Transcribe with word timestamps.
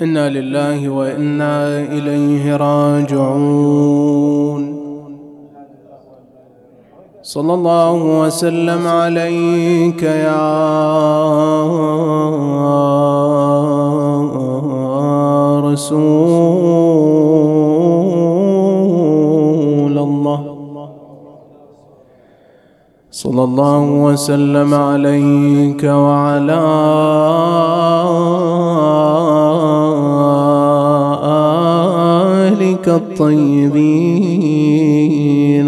إنا 0.00 0.30
لله 0.30 0.88
وإنا 0.88 1.80
إليه 1.80 2.56
راجعون. 2.56 4.02
صلى 7.22 7.54
الله 7.54 8.20
وسلم 8.20 8.86
عليك 8.86 10.02
يا 10.02 10.52
رسول 15.60 15.98
الله. 19.98 20.56
صلى 23.10 23.44
الله 23.44 23.80
وسلم 23.80 24.74
عليك 24.74 25.84
وعلى 25.84 26.60
الطيبين 33.12 34.48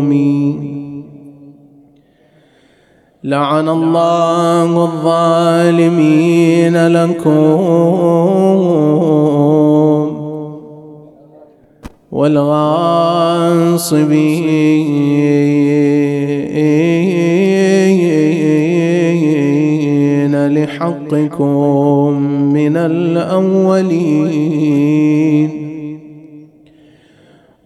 لعن 3.25 3.69
الله 3.69 4.85
الظالمين 4.85 6.07
لكم 6.87 7.61
والغاصبين. 12.13 13.07
لحقكم 20.77 22.13
من 22.53 22.77
الأولين 22.77 24.07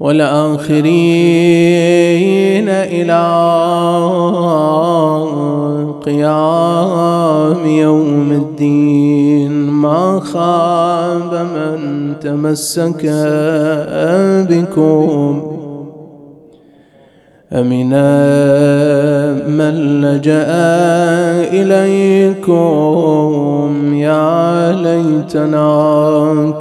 والآخرين 0.00 0.80
إلى 2.68 3.22
قيام 6.04 7.66
يوم 7.66 8.32
الدين. 8.32 9.70
ما 9.70 10.20
خاب 10.20 11.46
من 11.54 12.14
تمسك 12.20 13.06
بكم 14.50 15.49
أمن 17.52 17.90
من 19.58 19.74
لجأ 20.00 20.46
إليكم 21.50 22.54
يا 23.94 24.72
ليتنا 24.72 25.70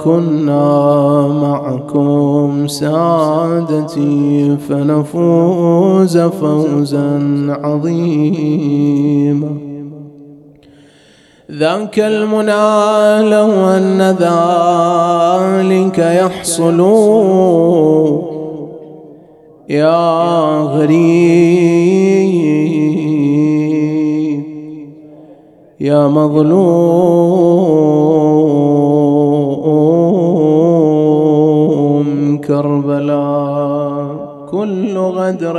كنا 0.04 1.28
معكم 1.42 2.66
سادتي 2.66 4.56
فنفوز 4.68 6.18
فوزا 6.18 7.20
عظيما. 7.62 9.50
ذاك 11.52 11.98
المنى 11.98 13.30
لو 13.30 13.50
أن 13.70 14.02
ذلك 14.20 15.98
يحصل. 15.98 16.80
يا 19.70 20.60
غريب 20.60 21.00
يا 25.80 26.08
مظلوم 26.08 26.50
كربلاء 32.38 34.16
كل 34.50 34.98
غدر 34.98 35.56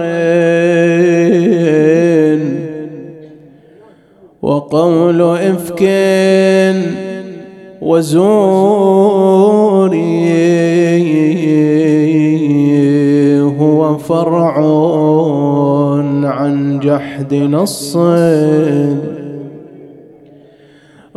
وقول 4.41 5.21
إفك 5.21 5.83
وزور 7.81 9.95
هو 9.95 10.71
فرع 13.97 14.55
عن 16.25 16.79
جحد 16.83 17.33
نص. 17.33 17.97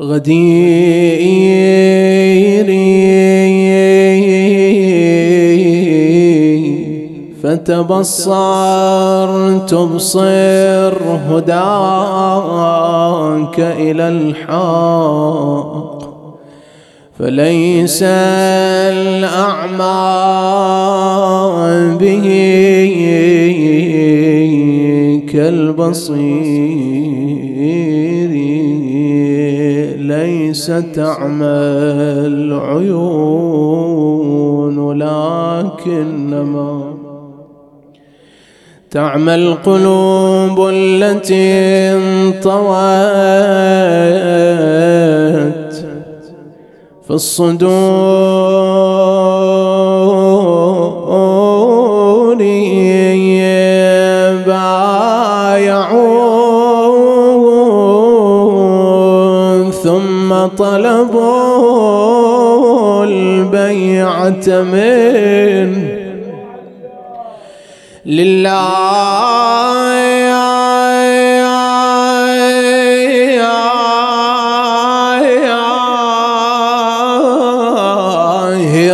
غدير 0.00 1.54
فتبصر 7.42 9.58
تبصر 9.58 10.94
هداك 11.28 11.56
إلى 13.60 14.08
الحق. 14.08 15.94
فليس 17.18 18.02
الأعمى 18.02 19.84
به 22.00 22.26
كالبصير 25.54 26.24
ليس 29.98 30.66
تعمى 30.94 31.46
العيون 32.26 33.32
لكنما 35.02 36.74
تعمى 38.90 39.34
القلوب 39.34 40.68
التي 40.72 41.52
انطوت 41.94 42.54
في 47.06 47.10
الصدور. 47.10 47.74
من 64.50 65.68
لله 68.06 69.24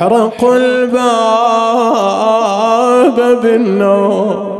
لم 0.00 0.04
أحرق 0.06 0.44
الباب 0.44 0.98
بالنار 3.42 4.58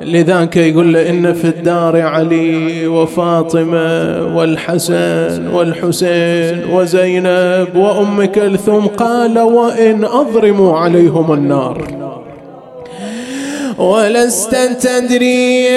لذاك 0.00 0.56
يقول 0.56 0.92
له 0.92 1.10
إن 1.10 1.34
في 1.34 1.44
الدار 1.44 2.00
علي 2.00 2.86
وفاطمة 2.86 4.36
والحسن 4.36 5.48
والحسين 5.52 6.64
وزينب 6.72 7.76
وأم 7.76 8.24
كلثوم 8.24 8.86
قال 8.86 9.38
وإن 9.38 10.04
أضرموا 10.04 10.78
عليهم 10.78 11.32
النار. 11.32 11.84
ولست 13.78 14.56
تدري 14.80 15.68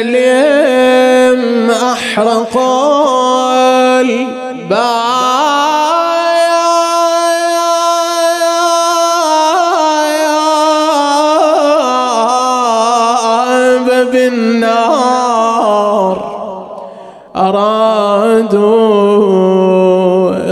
اليم 0.00 1.70
أحرق 1.70 2.58
الباب 13.10 14.10
بالنار 14.12 15.10
أرادوا 17.36 18.62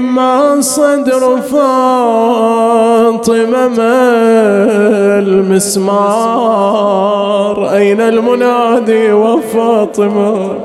ما 0.00 0.60
صدر 0.60 1.40
فاطمة 1.52 2.88
ما 3.68 4.02
المسمار. 5.18 6.56
أين 7.76 8.00
المنادي 8.00 9.12
وفاطمة؟ 9.12 10.58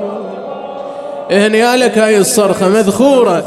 هني 1.30 1.76
لك 1.76 1.98
هاي 1.98 2.18
الصرخة 2.18 2.68
مذخورة. 2.68 3.44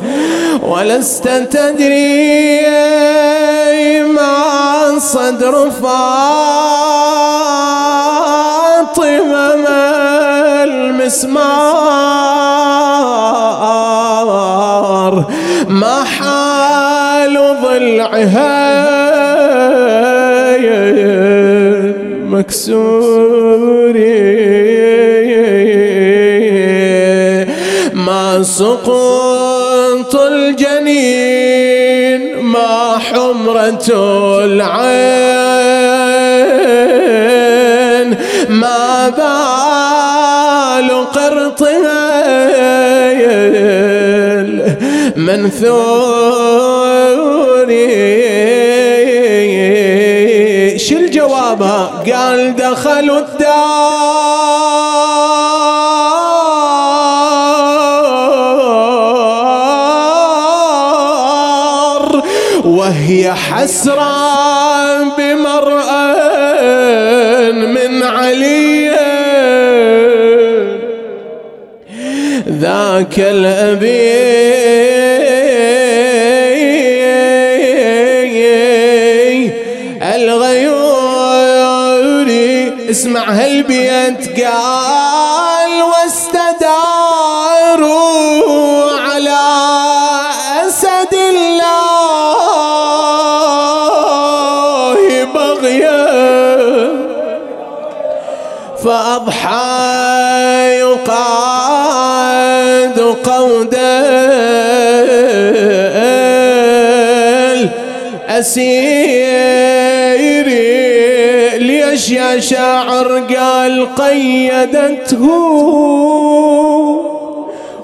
ولست 0.63 1.27
تدري 1.51 2.61
ما 4.03 4.99
صدر 4.99 5.69
فاطمة 5.69 6.67
المسمار 11.07 11.47
ما 15.67 16.03
حال 16.03 17.55
ضلعها 17.63 18.87
مكسور 22.27 23.97
ما 27.93 28.43
سقط 28.43 30.15
الجنين 30.15 31.41
ما 32.37 32.97
حمرة 32.97 33.87
العين. 34.43 35.36
منثوري 45.37 45.87
شو 50.79 50.95
الجوابها 50.97 52.03
قال 52.13 52.55
دخلوا 52.55 53.19
الدار. 53.19 53.57
وهي 62.65 63.33
حسرة 63.33 64.17
بمرأة 65.17 66.31
من 67.51 68.03
علي. 68.03 68.87
ذاك 72.49 73.19
الأبي 73.19 74.86
اسمع 82.97 83.25
هالبيت 83.29 84.41
قال 84.41 85.83
واستداروا 85.83 86.81
على 88.99 89.39
أسد 90.67 91.13
الله 91.13 92.47
بغيا. 95.33 96.07
فأضحى 98.83 99.77
يقاد 100.79 101.77
قودا 103.25 103.97
الأسير 107.53 108.76
شاعر 112.39 113.19
قال 113.19 113.95
قيدته 113.95 115.25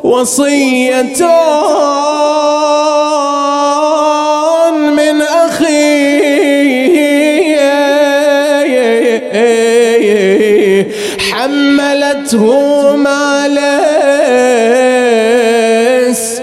وصية 0.03 1.25
من 4.97 5.21
أخيه 5.21 6.13
حملته 11.19 12.45
ما 12.95 13.47
ليس 15.97 16.41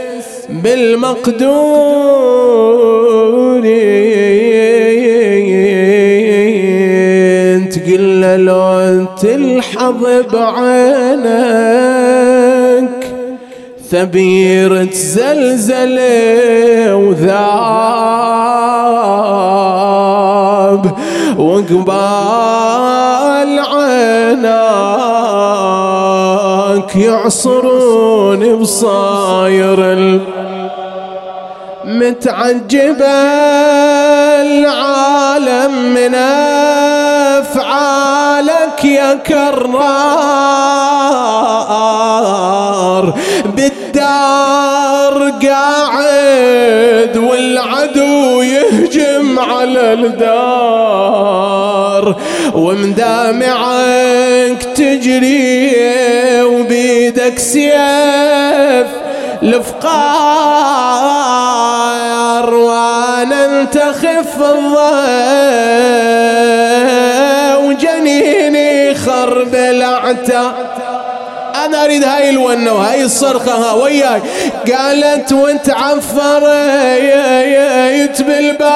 بالمقدور 0.49 2.00
له 8.01 8.37
لو 8.37 9.07
تلحظ 9.23 10.03
بعينك 10.33 11.71
ثبير 13.91 14.85
تزلزل 14.85 15.99
وذاب 16.93 18.11
وقبال 21.39 22.71
عيناك 23.59 24.61
يعصرون 26.97 28.57
بصاير 28.57 29.81
متعجبة 31.85 33.07
العالم 34.41 35.73
من 35.95 36.15
أفعالك 38.81 38.85
يا 38.85 39.15
كرار. 39.15 39.61
بالدار 43.57 45.33
قاعد 45.43 47.17
والعدو 47.17 48.43
يهجم 48.43 49.39
على 49.39 49.93
الدار. 49.93 51.41
ومدامعك 52.55 53.83
تجري 54.63 55.73
وبيدك 56.43 57.39
سيف 57.39 58.87
الفقار 59.43 60.15
وأنا 62.55 63.45
انتخف 63.45 64.43
الضوء 64.43 64.81
العتا 70.11 70.53
أنا 71.65 71.85
أريد 71.85 72.05
هاي 72.05 72.31
الونة 72.31 72.73
وهاي 72.73 73.05
الصرخة 73.05 73.53
ها 73.53 73.73
وياي. 73.73 74.23
قالت 74.73 75.33
وتعفر 75.33 76.49
يت 77.91 78.23
بالباب 78.23 78.71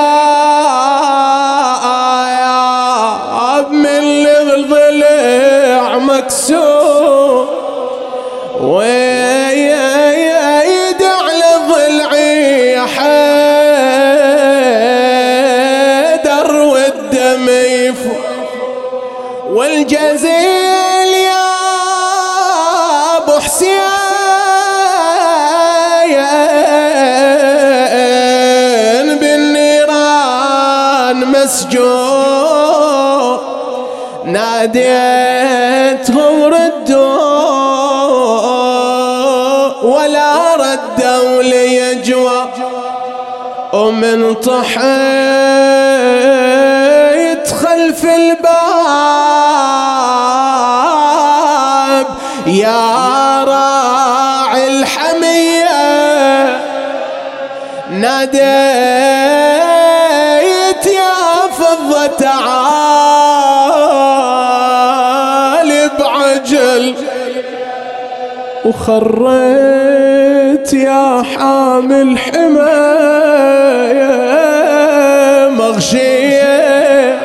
من 3.70 4.26
الضلع 4.26 5.98
مكسور. 5.98 7.48
ويد 8.60 9.03
مسجون 31.44 33.38
ناديتهم 34.24 34.94
ردوا 36.44 37.04
ولا 39.82 40.54
ردوا 40.56 41.42
لي 41.42 41.94
جوا 41.94 42.44
ومن 43.72 44.34
طحيت 44.34 44.84
خلف 47.48 48.04
الباب 48.04 48.44
يا 52.46 53.44
راعي 53.44 54.68
الحمية. 54.68 55.84
ناديت 57.90 58.93
وخريت 68.74 70.72
يا 70.72 71.22
حامل 71.22 72.18
حماية 72.18 72.58
مغشية. 75.48 77.18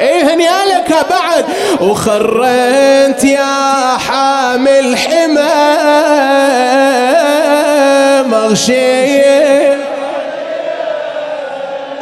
إيه 0.00 0.34
هنيالك 0.34 0.90
بعد؟ 1.10 1.44
وخريت 1.80 3.24
يا 3.24 3.96
حامل 3.98 4.96
حماية 4.96 5.46
مغشية. 8.22 9.76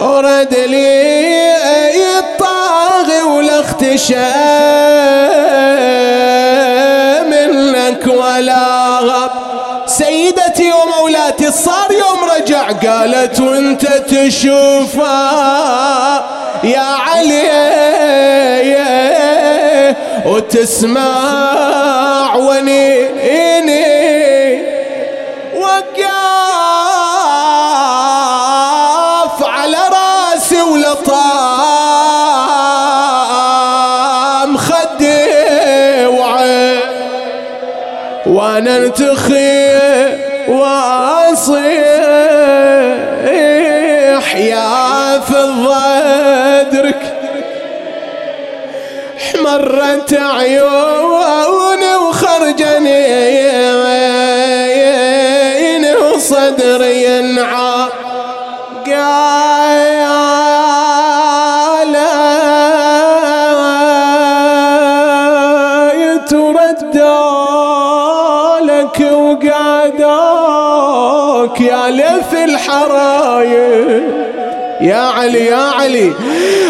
ورد 0.00 0.54
لي 0.54 1.54
الطاغي 2.19 3.23
ولا 3.23 3.61
صار 11.54 11.92
يوم 11.92 12.25
رجع 12.37 12.73
قالت 12.73 13.40
وانت 13.40 13.87
تشوفه 13.87 15.32
يا 16.64 16.80
علي. 16.80 17.44
وتسمع 20.26 22.37
ونيني. 22.37 24.04
وقف 25.56 26.04
على 29.42 29.78
راسي 29.92 30.62
ولطام 30.62 31.04
خدي 34.56 36.06
وعين 36.06 36.80
وأنا 38.26 38.76
انتخي 38.76 39.43
في 45.34 45.40
الضدرك 45.40 47.02
احمرت 49.16 50.14
عيوني 50.14 51.96
وخرجني 52.08 53.34
وصدري 55.96 57.04
ينعى 57.04 57.88
قال 58.86 60.04
يتردالك 67.34 68.98
وقعداك 69.12 70.30
يا 71.60 71.90
لف 71.90 72.34
الحرايب 72.34 74.03
يا 74.84 74.96
علي 74.96 75.46
يا 75.46 75.56
علي. 75.56 76.12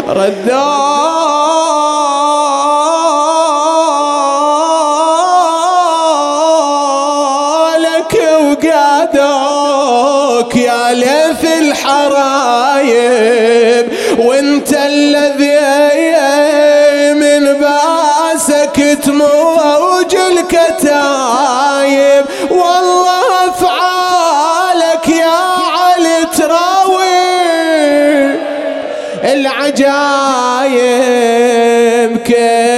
ردالك 0.08 1.03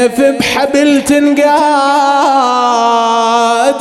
كيف 0.06 0.20
بحبل 0.20 1.02
تنقاد 1.02 1.46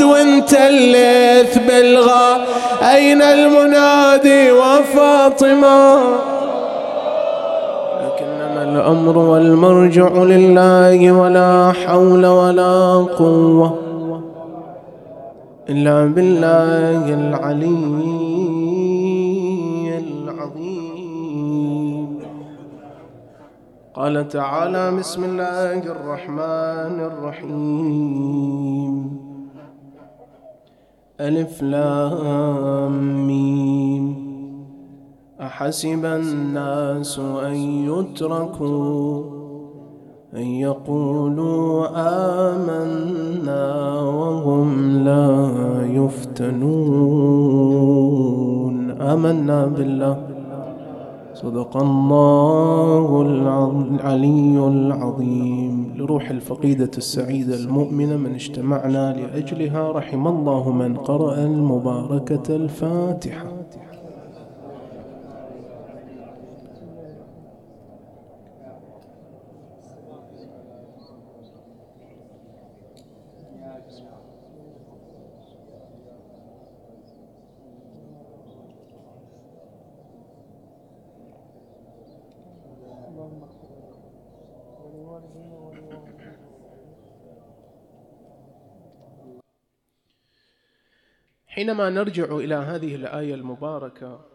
وانت 0.04 0.54
الليث 0.54 1.58
بالغا 1.58 2.46
أين 2.82 3.22
المنادي 3.22 4.52
وفاطمة؟ 4.52 5.96
لكنما 8.02 8.64
الأمر 8.64 9.18
والمرجع 9.18 10.10
لله 10.10 11.12
ولا 11.12 11.74
حول 11.86 12.26
ولا 12.26 13.06
قوة 13.18 13.80
إلا 15.70 16.06
بالله 16.06 17.14
العلي. 17.14 18.55
قال 23.96 24.28
تعالى 24.28 24.92
بسم 25.00 25.24
الله 25.24 25.80
الرحمن 25.80 27.00
الرحيم. 27.00 28.94
ألف 31.20 31.64
لام 31.64 33.28
ميم. 33.28 34.16
أحسب 35.42 36.06
الناس 36.06 37.20
أن 37.20 37.56
يتركوا 37.92 39.24
أن 40.36 40.48
يقولوا 40.68 41.88
آمنا 42.52 44.00
وهم 44.02 44.92
لا 45.04 45.52
يفتنون. 45.88 46.92
آمنا 49.02 49.66
بالله. 49.66 50.35
صدق 51.36 51.78
الله 51.78 53.22
العلي 53.22 54.68
العظيم. 54.68 55.94
لروح 55.96 56.30
الفقيدة 56.30 56.92
السعيدة 56.98 57.56
المؤمنة 57.56 58.18
من 58.18 58.34
اجتمعنا 58.34 59.14
لأجلها 59.14 59.92
رحم 59.92 60.28
الله 60.28 60.72
من 60.72 60.98
قرأ 60.98 61.44
المباركة 61.44 62.56
الفاتحة. 62.56 63.65
حينما 91.56 91.90
نرجع 91.90 92.36
إلى 92.36 92.56
هذه 92.56 92.96
الآية 92.96 93.36
المباركة 93.36 94.26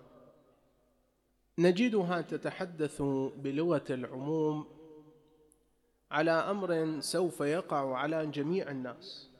نجدها 1.58 2.20
تتحدث 2.20 3.02
بلغة 3.36 3.84
العموم 3.90 4.64
على 6.10 6.30
أمر 6.30 7.00
سوف 7.00 7.40
يقع 7.40 7.96
على 7.96 8.26
جميع 8.26 8.70
الناس. 8.70 9.30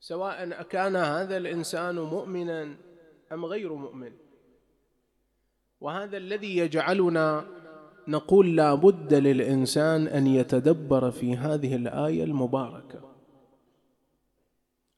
سواء 0.00 0.60
اكان 0.60 0.96
هذا 0.96 1.36
الإنسان 1.36 1.98
مؤمنا 1.98 2.76
أم 3.32 3.44
غير 3.44 3.74
مؤمن. 3.74 4.12
وهذا 5.80 6.16
الذي 6.16 6.56
يجعلنا 6.56 7.46
نقول 8.08 8.56
لا 8.56 8.74
بد 8.74 9.14
للإنسان 9.14 10.06
أن 10.06 10.26
يتدبر 10.26 11.10
في 11.10 11.36
هذه 11.36 11.76
الآية 11.76 12.24
المباركة. 12.24 13.13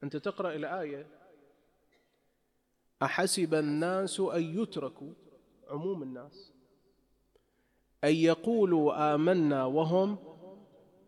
أنت 0.03 0.17
تقرأ 0.17 0.55
الآية 0.55 1.07
أحسب 3.01 3.53
الناس 3.53 4.19
أن 4.19 4.61
يتركوا 4.61 5.13
عموم 5.67 6.03
الناس 6.03 6.51
أن 8.03 8.13
يقولوا 8.13 9.15
آمنا 9.15 9.65
وهم 9.65 10.17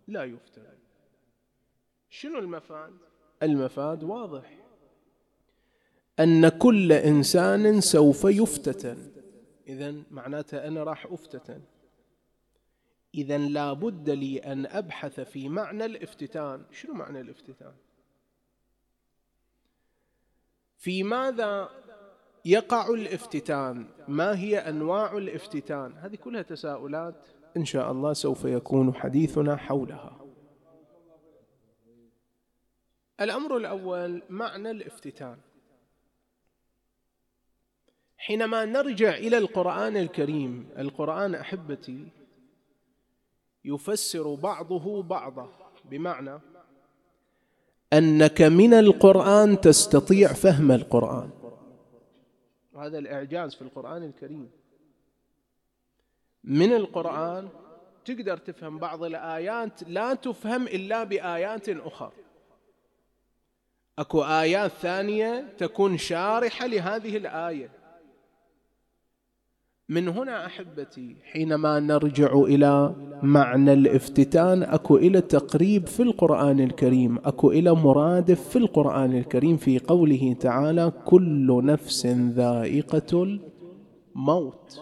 لا 0.07 0.23
يفتن 0.23 0.79
شنو 2.09 2.39
المفاد؟ 2.39 2.93
المفاد 3.43 4.03
واضح. 4.03 4.57
أن 6.19 6.49
كل 6.49 6.91
إنسان 6.91 7.81
سوف 7.81 8.23
يفتتن. 8.23 9.11
إذا 9.67 10.03
معناتها 10.11 10.67
أنا 10.67 10.83
راح 10.83 11.05
أفتتن. 11.05 11.61
إذا 13.15 13.37
لابد 13.37 14.09
لي 14.09 14.39
أن 14.39 14.65
أبحث 14.65 15.19
في 15.19 15.49
معنى 15.49 15.85
الافتتان. 15.85 16.65
شنو 16.71 16.93
معنى 16.93 17.21
الافتتان؟ 17.21 17.73
في 20.79 21.03
ماذا 21.03 21.69
يقع 22.45 22.89
الافتتان؟ 22.89 23.85
ما 24.07 24.39
هي 24.39 24.57
أنواع 24.57 25.17
الافتتان؟ 25.17 25.93
هذه 25.97 26.15
كلها 26.15 26.41
تساؤلات 26.41 27.25
إن 27.57 27.65
شاء 27.65 27.91
الله 27.91 28.13
سوف 28.13 28.45
يكون 28.45 28.93
حديثنا 28.93 29.55
حولها. 29.55 30.19
الأمر 33.21 33.57
الأول 33.57 34.21
معنى 34.29 34.71
الافتتان. 34.71 35.37
حينما 38.17 38.65
نرجع 38.65 39.09
إلى 39.09 39.37
القرآن 39.37 39.97
الكريم 39.97 40.69
القرآن 40.77 41.35
أحبتي 41.35 42.07
يفسر 43.65 44.35
بعضه 44.35 45.03
بعضا 45.03 45.49
بمعنى 45.85 46.39
أنك 47.93 48.41
من 48.41 48.73
القرآن 48.73 49.61
تستطيع 49.61 50.33
فهم 50.33 50.71
القرآن. 50.71 51.29
وهذا 52.73 52.97
الإعجاز 52.97 53.55
في 53.55 53.61
القرآن 53.61 54.03
الكريم. 54.03 54.49
من 56.43 56.73
القرآن 56.73 57.49
تقدر 58.05 58.37
تفهم 58.37 58.79
بعض 58.79 59.03
الآيات 59.03 59.83
لا 59.87 60.13
تفهم 60.13 60.67
إلا 60.67 61.03
بآيات 61.03 61.69
أخرى 61.69 62.11
أكو 63.99 64.23
آيات 64.23 64.71
ثانية 64.71 65.53
تكون 65.57 65.97
شارحة 65.97 66.67
لهذه 66.67 67.17
الآية. 67.17 67.78
من 69.89 70.07
هنا 70.07 70.45
أحبتي 70.45 71.15
حينما 71.23 71.79
نرجع 71.79 72.33
إلى 72.33 72.95
معنى 73.23 73.73
الافتتان 73.73 74.63
أكو 74.63 74.97
إلى 74.97 75.21
تقريب 75.21 75.87
في 75.87 76.03
القرآن 76.03 76.59
الكريم 76.59 77.17
أكو 77.17 77.51
إلى 77.51 77.71
مرادف 77.71 78.49
في 78.49 78.55
القرآن 78.55 79.17
الكريم 79.17 79.57
في 79.57 79.79
قوله 79.79 80.33
تعالى 80.33 80.91
كل 81.05 81.65
نفس 81.65 82.05
ذائقة 82.05 83.39
الموت 84.15 84.81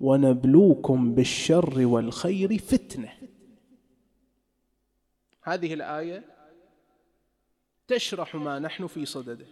ونبلوكم 0.00 1.14
بالشر 1.14 1.86
والخير 1.86 2.58
فتنة. 2.58 3.12
هذه 5.42 5.74
الآية 5.74 6.24
تشرح 7.88 8.34
ما 8.34 8.58
نحن 8.58 8.86
في 8.86 9.06
صدده. 9.06 9.46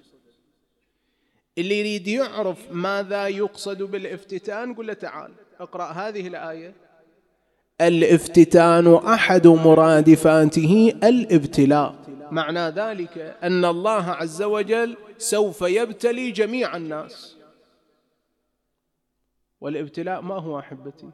اللي 1.59 1.79
يريد 1.81 2.09
يعرف 2.09 2.73
ماذا 2.73 3.29
يقصد 3.29 3.83
بالافتتان 3.83 4.75
قل 4.75 4.87
له 4.87 4.93
تعال 4.93 5.33
اقرأ 5.61 5.85
هذه 5.85 6.27
الآية. 6.27 6.75
الافتتان 7.81 8.95
أحد 8.95 9.47
مرادفاته 9.47 10.95
الابتلاء. 11.05 11.95
معنى 12.31 12.61
ذلك 12.61 13.19
أن 13.43 13.65
الله 13.65 14.11
عز 14.11 14.43
وجل 14.43 14.97
سوف 15.19 15.63
يبتلي 15.63 16.31
جميع 16.31 16.77
الناس. 16.77 17.37
والابتلاء 19.61 20.21
ما 20.21 20.35
هو 20.35 20.59
أحبتي؟ 20.59 21.11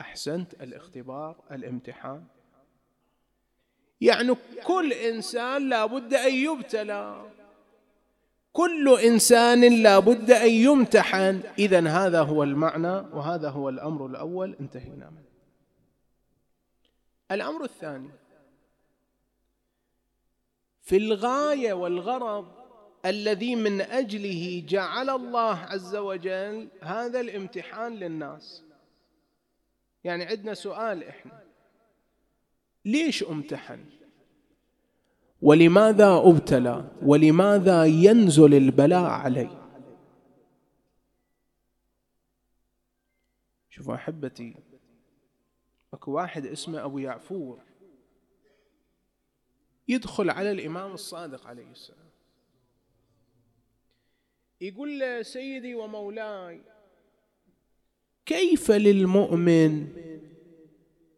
أحسنت 0.00 0.54
الاختبار 0.54 1.36
الامتحان. 1.52 2.24
يعني 4.00 4.34
كل 4.64 4.92
إنسان 4.92 5.68
لابد 5.68 6.14
أن 6.14 6.34
يبتلى. 6.34 7.22
كل 8.58 8.98
إنسان 9.04 9.82
لا 9.82 9.98
بد 9.98 10.30
أن 10.30 10.50
يمتحن. 10.50 11.42
اذا 11.58 11.88
هذا 11.88 12.22
هو 12.22 12.42
المعنى 12.42 12.96
وهذا 13.14 13.50
هو 13.50 13.68
الأمر 13.68 14.06
الأول. 14.06 14.56
انتهينا 14.60 15.10
منه. 15.10 15.28
الأمر 17.30 17.64
الثاني 17.64 18.10
في 20.82 20.96
الغاية 20.96 21.72
والغرض 21.72 22.46
الذي 23.06 23.56
من 23.56 23.80
أجله 23.80 24.64
جعل 24.68 25.10
الله 25.10 25.56
عز 25.56 25.96
وجل 25.96 26.68
هذا 26.82 27.20
الامتحان 27.20 27.94
للناس. 27.94 28.62
يعني 30.04 30.24
عندنا 30.24 30.54
سؤال 30.54 31.04
إحنا 31.04 31.42
ليش 32.84 33.24
أمتحن؟ 33.24 33.97
ولماذا 35.42 36.16
ابتلى؟ 36.24 36.90
ولماذا 37.02 37.84
ينزل 37.84 38.54
البلاء 38.54 39.04
علي 39.04 39.50
شوفوا 43.70 43.94
أحبتي 43.94 44.56
اكو 45.94 46.12
واحد 46.12 46.46
اسمه 46.46 46.84
أبو 46.84 46.98
يعفور 46.98 47.62
يدخل 49.88 50.30
على 50.30 50.50
الإمام 50.50 50.92
الصادق 50.92 51.46
عليه 51.46 51.70
السلام. 51.70 52.08
يقول 54.60 54.98
له 54.98 55.22
سيدي 55.22 55.74
ومولاي 55.74 56.60
كيف 58.26 58.70
للمؤمن 58.70 59.88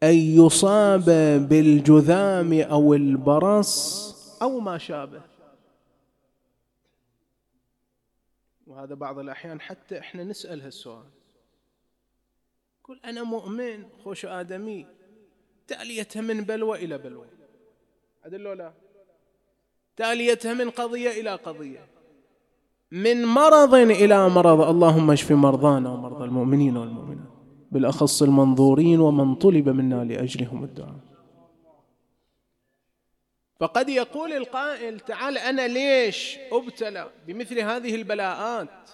أن 0.03 0.15
يصاب 0.15 1.05
بالجذام 1.49 2.61
أو 2.61 2.95
البرص 2.95 4.11
أو 4.43 4.61
ما 4.61 4.79
شابه. 4.79 5.23
وهذا 8.67 8.95
بعض 8.95 9.19
الأحيان 9.19 9.61
حتى 9.61 9.99
إحنا 9.99 10.25
نسأل 10.25 10.63
هالسؤال. 10.63 11.05
قل 12.85 13.01
أنا 13.05 13.23
مؤمن 13.23 13.85
خوش 14.05 14.25
آدمي 14.27 14.87
تاليتها 15.69 16.23
من 16.23 16.41
بلوى 16.41 16.85
إلى 16.85 16.99
بلوى. 16.99 17.27
عدل 18.25 18.45
لا 18.59 18.73
تاليتها 19.97 20.55
من 20.55 20.71
قضية 20.71 21.11
إلى 21.11 21.35
قضية. 21.35 21.87
من 22.91 23.25
مرض 23.25 23.75
إلى 23.75 24.29
مرض. 24.29 24.61
اللهم 24.61 25.11
اشف 25.11 25.33
مرضانا 25.33 25.91
ومرضى 25.93 26.25
المؤمنين 26.25 26.77
والمؤمنات. 26.77 27.10
بالأخص 27.71 28.23
المنظورين 28.23 29.01
ومن 29.01 29.35
طلب 29.35 29.69
منا 29.69 30.05
لأجلهم 30.05 30.65
الدعاء. 30.65 31.01
فقد 33.61 33.89
يقول 33.89 34.33
القائل 34.33 35.01
تعال 35.01 35.39
أنا 35.39 35.69
ليش 35.69 36.39
أبتلى 36.53 37.11
بمثل 37.27 37.59
هذه 37.61 37.95
البلاءات؟ 37.95 38.91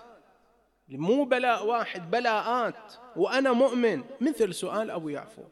مو 0.89 1.25
بلاء 1.25 1.67
واحد 1.67 2.11
بلاءات. 2.11 2.95
وأنا 3.17 3.53
مؤمن. 3.53 4.03
مثل 4.21 4.55
سؤال 4.55 4.91
أبو 4.91 5.09
يعفور. 5.09 5.49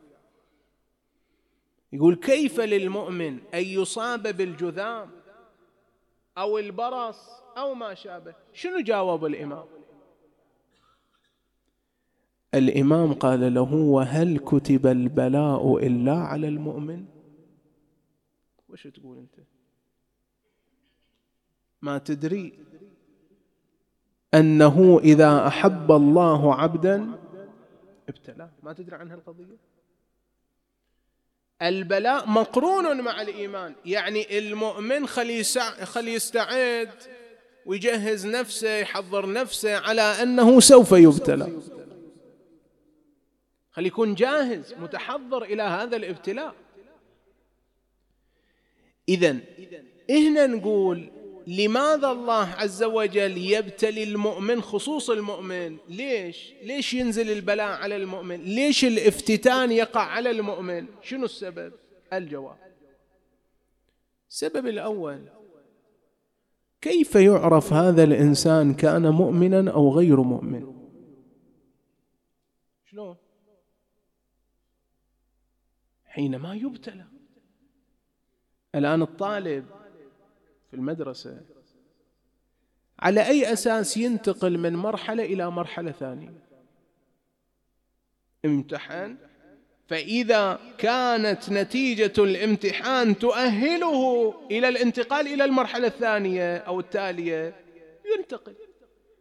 يقول 1.92 2.16
كيف 2.16 2.60
للمؤمن 2.60 3.38
أن 3.54 3.64
يصاب 3.64 4.22
بالجذام 4.22 5.10
أو 6.38 6.58
البرص 6.58 7.28
أو 7.58 7.74
ما 7.74 7.94
شابه؟ 7.94 8.34
شنو 8.52 8.80
جاوب 8.80 9.24
الإمام؟ 9.24 9.73
الإمام 12.54 13.12
قال 13.12 13.54
له 13.54 13.74
وهل 13.74 14.38
كتب 14.38 14.86
البلاء 14.86 15.86
إلا 15.86 16.14
على 16.14 16.48
المؤمن؟ 16.48 17.04
وش 18.68 18.86
تقول 18.86 19.18
أنت؟ 19.18 19.46
ما 21.82 21.98
تدري. 21.98 22.52
أنه 24.34 25.00
إذا 25.04 25.46
أحب 25.46 25.92
الله 25.92 26.54
عبدا 26.54 27.10
ابتلاه. 28.08 28.50
ما 28.62 28.72
تدري 28.72 28.96
عن 28.96 29.10
هالقضية 29.10 29.56
البلاء 31.62 32.28
مقرون 32.28 33.00
مع 33.00 33.22
الإيمان. 33.22 33.74
يعني 33.84 34.38
المؤمن 34.38 35.06
خلي, 35.06 35.44
خلي 35.82 36.14
يستعد 36.14 36.90
ويجهز 37.66 38.26
نفسه 38.26 38.78
يحضر 38.78 39.32
نفسه 39.32 39.78
على 39.78 40.02
أنه 40.02 40.60
سوف 40.60 40.92
يبتلى. 40.92 41.48
خلي 43.74 43.86
يكون 43.86 44.14
جاهز 44.14 44.74
متحضر 44.74 45.42
إلى 45.42 45.62
هذا 45.62 45.96
الابتلاء. 45.96 46.54
إذا 49.08 49.38
هنا 50.10 50.46
نقول 50.46 51.10
لماذا 51.46 52.10
الله 52.10 52.46
عز 52.48 52.82
وجل 52.82 53.38
يبتلي 53.38 54.02
المؤمن 54.02 54.60
خصوص 54.60 55.10
المؤمن؟ 55.10 55.76
ليش؟ 55.88 56.52
ليش 56.62 56.94
ينزل 56.94 57.30
البلاء 57.30 57.68
على 57.68 57.96
المؤمن؟ 57.96 58.44
ليش 58.44 58.84
الافتتان 58.84 59.72
يقع 59.72 60.00
على 60.00 60.30
المؤمن؟ 60.30 60.86
شنو 61.02 61.24
السبب؟ 61.24 61.72
الجواب. 62.12 62.56
السبب 64.30 64.66
الأول 64.66 65.28
كيف 66.80 67.14
يعرف 67.14 67.72
هذا 67.72 68.04
الإنسان 68.04 68.74
كان 68.74 69.08
مؤمنا 69.08 69.70
أو 69.70 69.92
غير 69.92 70.20
مؤمن؟ 70.20 70.74
شلون؟ 72.90 73.16
حينما 76.14 76.54
يبتلى. 76.54 77.04
الآن 78.74 79.02
الطالب 79.02 79.66
في 80.70 80.76
المدرسة 80.76 81.40
على 82.98 83.26
أي 83.26 83.52
أساس 83.52 83.96
ينتقل 83.96 84.58
من 84.58 84.76
مرحلة 84.76 85.24
إلى 85.24 85.50
مرحلة 85.50 85.92
ثانية؟ 85.92 86.32
امتحن 88.44 89.16
فإذا 89.88 90.58
كانت 90.78 91.50
نتيجة 91.50 92.12
الامتحان 92.18 93.18
تؤهله 93.18 94.34
إلى 94.50 94.68
الانتقال 94.68 95.26
إلى 95.26 95.44
المرحلة 95.44 95.86
الثانية 95.86 96.56
أو 96.56 96.80
التالية 96.80 97.54
ينتقل. 98.18 98.54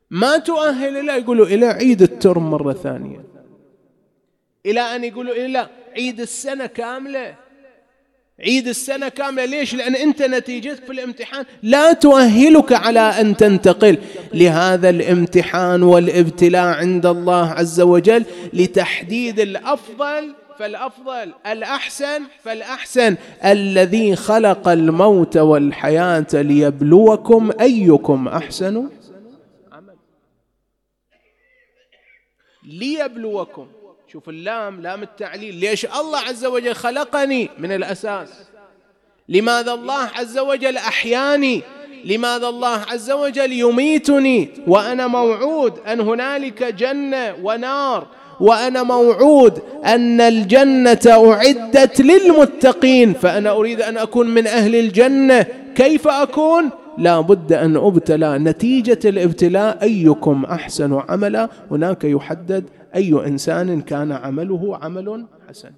ما 0.09 0.37
تؤهل 0.37 1.05
لا 1.05 1.17
يقولوا 1.17 1.45
إلى 1.45 1.65
عيد 1.65 2.01
الترم 2.01 2.51
مرة 2.51 2.73
ثانية. 2.73 3.25
إلى 4.65 4.81
أن 4.81 5.03
يقولوا 5.03 5.33
إلى 5.33 5.69
عيد 5.95 6.19
السنة 6.21 6.65
كاملة. 6.65 7.35
عيد 8.39 8.67
السنة 8.67 9.09
كاملة. 9.09 9.45
ليش؟ 9.45 9.75
لأن 9.75 9.95
أنت 9.95 10.21
نتيجتك 10.21 10.85
في 10.85 10.91
الامتحان 10.91 11.45
لا 11.63 11.93
تؤهلك 11.93 12.73
على 12.73 12.99
أن 12.99 13.37
تنتقل. 13.37 13.97
لهذا 14.33 14.89
الامتحان 14.89 15.83
والابتلاء 15.83 16.65
عند 16.65 17.05
الله 17.05 17.49
عز 17.49 17.81
وجل 17.81 18.25
لتحديد 18.53 19.39
الأفضل 19.39 20.35
فالأفضل 20.59 21.33
الأحسن 21.47 22.23
فالأحسن. 22.43 23.15
الذي 23.45 24.15
خلق 24.15 24.67
الموت 24.67 25.37
والحياة 25.37 26.27
ليبلوكم 26.33 27.51
أيكم 27.61 28.27
أحسن؟ 28.27 28.89
عمل 29.71 29.95
ليبلوكم. 32.63 33.67
شوف 34.13 34.29
اللام 34.29 34.81
لام 34.81 35.03
التعليل. 35.03 35.55
ليش 35.55 35.85
الله 35.85 36.19
عز 36.19 36.45
وجل 36.45 36.75
خلقني؟ 36.75 37.49
من 37.59 37.71
الأساس. 37.71 38.29
لماذا 39.29 39.73
الله 39.73 40.09
عز 40.15 40.37
وجل 40.39 40.77
أحياني؟ 40.77 41.61
لماذا 42.05 42.47
الله 42.47 42.79
عز 42.91 43.11
وجل 43.11 43.51
يميتني؟ 43.51 44.49
وأنا 44.67 45.07
موعود 45.07 45.79
أن 45.87 45.99
هنالك 45.99 46.63
جنة 46.63 47.35
ونار. 47.43 48.07
وأنا 48.39 48.83
موعود 48.83 49.61
أن 49.85 50.21
الجنة 50.21 50.99
أعدت 51.07 52.01
للمتقين. 52.01 53.13
فأنا 53.13 53.51
أريد 53.51 53.81
أن 53.81 53.97
أكون 53.97 54.29
من 54.29 54.47
أهل 54.47 54.75
الجنة. 54.75 55.45
كيف 55.75 56.07
أكون؟ 56.07 56.69
لا 56.97 57.21
بد 57.21 57.53
أن 57.53 57.77
أبتلى. 57.77 58.37
نتيجة 58.37 58.99
الابتلاء 59.05 59.83
أيكم 59.83 60.45
أحسن 60.45 61.01
عملا؟ 61.09 61.49
هناك 61.71 62.03
يحدد 62.03 62.65
أي 62.95 63.27
إنسان 63.27 63.81
كان 63.81 64.11
عمله 64.11 64.77
عمل 64.77 65.27
حسن. 65.47 65.73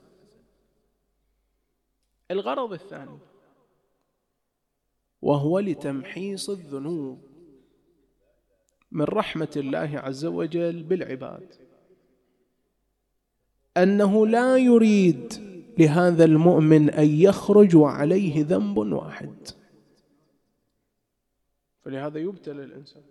الغرض 2.31 2.73
الثاني 2.73 3.19
وهو 5.21 5.59
لتمحيص 5.59 6.49
الذنوب 6.49 7.21
من 8.91 9.05
رحمة 9.05 9.53
الله 9.55 9.99
عز 9.99 10.25
وجل 10.25 10.83
بالعباد. 10.83 11.55
أنه 13.77 14.27
لا 14.27 14.57
يريد 14.57 15.33
لهذا 15.79 16.25
المؤمن 16.25 16.89
أن 16.89 17.07
يخرج 17.07 17.75
وعليه 17.75 18.45
ذنب 18.45 18.77
واحد. 18.77 19.47
فلهذا 21.83 22.19
يبتلى 22.19 22.63
الإنسان. 22.63 23.03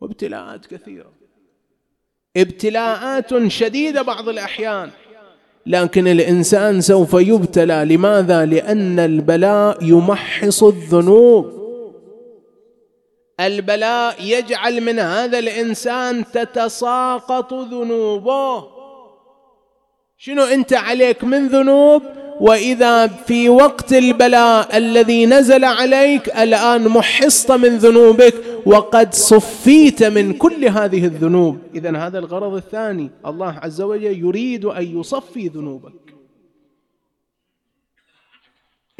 وابتلاءات 0.00 0.66
كثيرة. 0.66 1.12
ابتلاءات 2.36 3.46
شديدة 3.46 4.02
بعض 4.02 4.28
الأحيان. 4.28 4.90
لكن 5.66 6.08
الإنسان 6.08 6.80
سوف 6.80 7.14
يبتلى. 7.14 7.84
لماذا؟ 7.84 8.44
لأن 8.46 8.98
البلاء 8.98 9.84
يمحص 9.84 10.62
الذنوب. 10.62 11.64
البلاء 13.40 14.16
يجعل 14.22 14.80
من 14.80 14.98
هذا 14.98 15.38
الإنسان 15.38 16.24
تتساقط 16.32 17.54
ذنوبه. 17.54 18.64
شنو 20.18 20.42
أنت 20.42 20.72
عليك 20.72 21.24
من 21.24 21.48
ذنوب؟ 21.48 22.02
وإذا 22.40 23.06
في 23.06 23.48
وقت 23.48 23.92
البلاء 23.92 24.76
الذي 24.76 25.26
نزل 25.26 25.64
عليك 25.64 26.28
الآن 26.28 26.88
محصت 26.88 27.52
من 27.52 27.78
ذنوبك 27.78 28.34
وقد 28.66 29.14
صفيت 29.14 30.02
من 30.02 30.32
كل 30.32 30.64
هذه 30.64 31.04
الذنوب. 31.04 31.58
اذا 31.74 31.96
هذا 31.96 32.18
الغرض 32.18 32.54
الثاني 32.54 33.10
الله 33.26 33.52
عز 33.52 33.80
وجل 33.80 34.18
يريد 34.18 34.64
أن 34.64 35.00
يصفي 35.00 35.48
ذنوبك. 35.48 36.14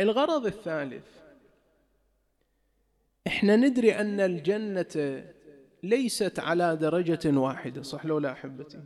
الغرض 0.01 0.47
الثالث 0.47 1.05
إحنا 3.27 3.57
ندري 3.57 3.95
أن 3.95 4.21
الجنة 4.21 5.25
ليست 5.83 6.39
على 6.39 6.77
درجة 6.77 7.39
واحدة 7.39 7.83
صح 7.83 8.07
لو 8.07 8.19
لا 8.19 8.33
أحبتي؟ 8.33 8.79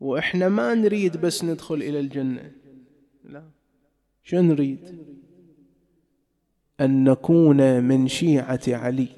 وإحنا 0.00 0.48
ما 0.48 0.74
نريد 0.74 1.16
بس 1.16 1.44
ندخل 1.44 1.74
إلى 1.74 2.00
الجنة. 2.00 2.52
لا. 3.24 3.42
شو 4.22 4.40
نريد؟ 4.40 4.98
أن 6.80 7.04
نكون 7.04 7.82
من 7.82 8.08
شيعة 8.08 8.60
علي. 8.68 9.08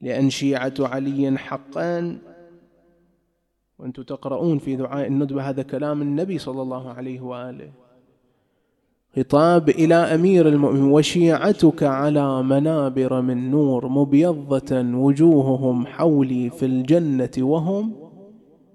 لأن 0.00 0.30
شيعة 0.30 0.74
علي 0.80 1.38
حقا 1.38 2.18
وأنتم 3.78 4.02
تقرؤون 4.02 4.58
في 4.58 4.76
دعاء 4.76 5.06
الندبة 5.06 5.48
هذا 5.48 5.62
كلام 5.62 6.02
النبي 6.02 6.38
صلى 6.38 6.62
الله 6.62 6.92
عليه 6.92 7.20
وآله. 7.20 7.72
خطاب 9.16 9.68
إلى 9.68 9.94
أمير 9.94 10.48
المؤمنين 10.48 10.84
وشيعتك 10.84 11.82
على 11.82 12.42
منابر 12.42 13.20
من 13.20 13.50
نور 13.50 13.88
مبيضة 13.88 14.80
وجوههم 14.80 15.86
حولي 15.86 16.50
في 16.50 16.66
الجنة 16.66 17.30
وهم 17.38 18.03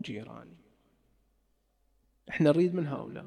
جيراني. 0.02 0.58
إحنا 2.30 2.50
نريد 2.50 2.76
من 2.76 2.88
هؤلاء. 2.88 3.26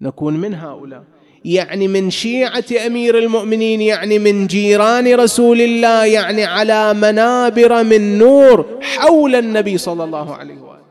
نكون 0.00 0.36
من 0.36 0.54
هؤلاء. 0.54 1.04
يعني 1.44 1.88
من 1.88 2.10
شيعة 2.10 2.64
أمير 2.86 3.18
المؤمنين 3.18 3.80
يعني 3.80 4.18
من 4.18 4.46
جيران 4.46 5.14
رسول 5.14 5.60
الله 5.60 6.04
يعني 6.06 6.44
على 6.44 6.94
منابر 6.94 7.84
من 7.84 8.18
نور 8.18 8.80
حول 8.82 9.34
النبي 9.34 9.78
صلى 9.78 10.04
الله 10.04 10.34
عليه 10.34 10.60
وآله. 10.60 10.84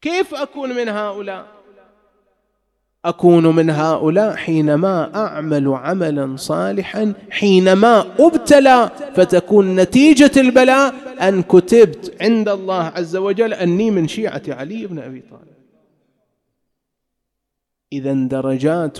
كيف 0.00 0.34
أكون 0.34 0.76
من 0.76 0.88
هؤلاء؟ 0.88 1.53
أكون 3.04 3.56
من 3.56 3.70
هؤلاء 3.70 4.34
حينما 4.36 5.14
أعمل 5.14 5.68
عملا 5.68 6.36
صالحا 6.36 7.12
حينما 7.30 8.04
أبتلى 8.18 8.90
فتكون 9.14 9.76
نتيجة 9.76 10.30
البلاء 10.36 10.94
أن 11.20 11.42
كتبت 11.42 12.16
عند 12.20 12.48
الله 12.48 12.82
عز 12.82 13.16
وجل 13.16 13.54
أني 13.54 13.90
من 13.90 14.08
شيعة 14.08 14.42
علي 14.48 14.86
بن 14.86 14.98
أبي 14.98 15.20
طالب. 15.20 15.54
اذا 17.92 18.12
درجات 18.12 18.98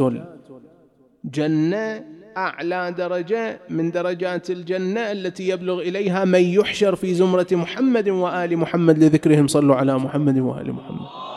الجنة 1.25 2.05
أعلى 2.37 2.95
درجة 2.99 3.61
من 3.71 3.91
درجات 3.91 4.51
الجنة 4.51 5.01
التي 5.01 5.49
يبلغ 5.49 5.81
إليها 5.81 6.25
من 6.25 6.41
يحشر 6.41 6.95
في 6.97 7.15
زمرة 7.15 7.47
محمد 7.53 8.09
وآل 8.09 8.57
محمد 8.57 8.99
لذكرهم 8.99 9.47
صلوا 9.47 9.77
على 9.77 9.99
محمد 9.99 10.39
وآل 10.39 10.73
محمد. 10.73 11.34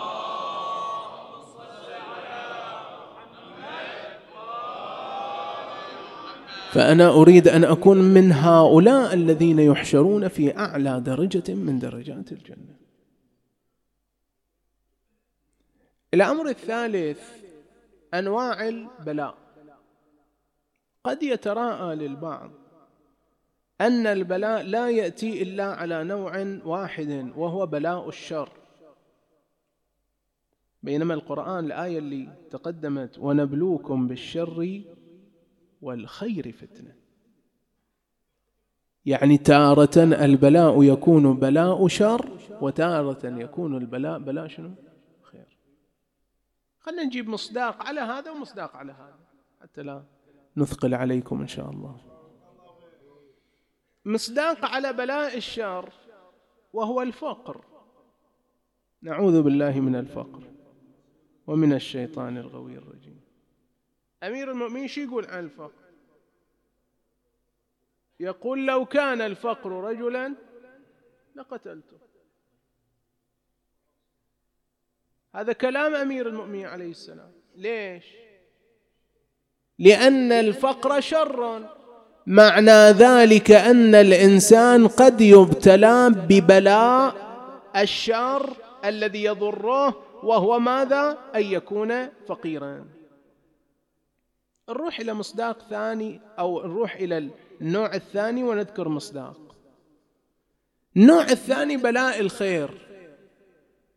فأنا 6.72 7.10
أريد 7.10 7.48
أن 7.48 7.64
أكون 7.64 7.98
من 7.98 8.32
هؤلاء 8.32 9.14
الذين 9.14 9.60
يحشرون 9.60 10.28
في 10.28 10.58
أعلى 10.58 11.00
درجة 11.00 11.54
من 11.54 11.80
درجات 11.80 12.32
الجنة. 12.32 12.76
الأمر 16.14 16.50
الثالث 16.50 17.20
أنواع 18.14 18.68
البلاء. 18.68 19.38
قد 21.04 21.24
يتراءى 21.24 21.96
للبعض 21.96 22.52
أن 23.82 24.08
البلاء 24.08 24.62
لا 24.64 24.90
يأتي 24.90 25.44
إلا 25.44 25.66
على 25.66 26.04
نوع 26.04 26.58
واحد 26.66 27.32
وهو 27.36 27.66
بلاء 27.66 28.10
الشر. 28.10 28.50
بينما 30.84 31.14
القرآن 31.14 31.66
الآية 31.66 31.98
اللي 32.00 32.30
تقدمت 32.52 33.20
ونبلوكم 33.20 34.08
بالشر 34.08 34.82
والخير 35.82 36.52
فتنة 36.52 36.96
يعني 39.06 39.38
تارة 39.38 39.98
البلاء 39.98 40.84
يكون 40.84 41.40
بلاء 41.40 41.88
شر 41.88 42.32
وتارة 42.62 43.26
يكون 43.26 43.78
البلاء 43.78 44.20
بلاء 44.20 44.48
شنو؟ 44.48 44.72
خير. 45.22 45.58
خلينا 46.80 47.04
نجيب 47.04 47.30
مصداق 47.30 47.84
على 47.84 48.02
هذا 48.02 48.32
ومصداق 48.32 48.76
على 48.76 48.92
هذا 48.92 49.20
حتى 49.62 49.84
لا 49.84 50.04
نثقل 50.58 50.94
عليكم 50.94 51.42
إن 51.42 51.48
شاء 51.48 51.70
الله. 51.70 51.98
مصداق 54.06 54.66
على 54.66 54.94
بلاء 54.94 55.38
الشر 55.38 55.94
وهو 56.74 57.02
الفقر 57.02 57.66
نعوذ 59.02 59.42
بالله 59.42 59.80
من 59.80 59.96
الفقر 59.96 60.44
ومن 61.48 61.74
الشيطان 61.74 62.38
الغوي 62.38 62.78
الرجيم 62.78 63.22
أمير 64.24 64.52
المؤمنين 64.52 64.88
شو 64.88 65.02
يقول 65.02 65.26
عن 65.26 65.40
الفقر؟ 65.44 65.72
يقول 68.20 68.68
لو 68.68 68.86
كان 68.86 69.22
الفقر 69.22 69.72
رجلا 69.72 70.34
لقتلته. 71.36 71.98
هذا 75.36 75.54
كلام 75.54 75.96
أمير 75.96 76.28
المؤمنين 76.28 76.66
عليه 76.66 76.92
السلام. 76.92 77.32
ليش؟ 77.56 78.06
لأن 79.80 80.32
الفقر 80.32 81.00
شر. 81.00 81.70
معنى 82.28 82.92
ذلك 82.92 83.52
أن 83.52 83.96
الإنسان 83.96 84.88
قد 84.88 85.22
يبتلى 85.22 86.10
ببلاء 86.30 87.28
الشر 87.76 88.54
الذي 88.86 89.24
يضره 89.24 90.04
وهو 90.24 90.60
ماذا؟ 90.60 91.18
أن 91.36 91.42
يكون 91.42 92.10
فقيرا. 92.28 92.97
نروح 94.70 95.00
إلى 95.00 95.14
مصداق 95.14 95.58
ثاني 95.70 96.22
أو 96.40 96.68
نروح 96.68 96.96
إلى 96.96 97.30
النوع 97.62 97.96
الثاني 97.96 98.44
ونذكر 98.44 98.90
مصداق. 98.90 99.56
النوع 100.98 101.24
الثاني 101.24 101.78
بلاء 101.78 102.20
الخير. 102.20 102.70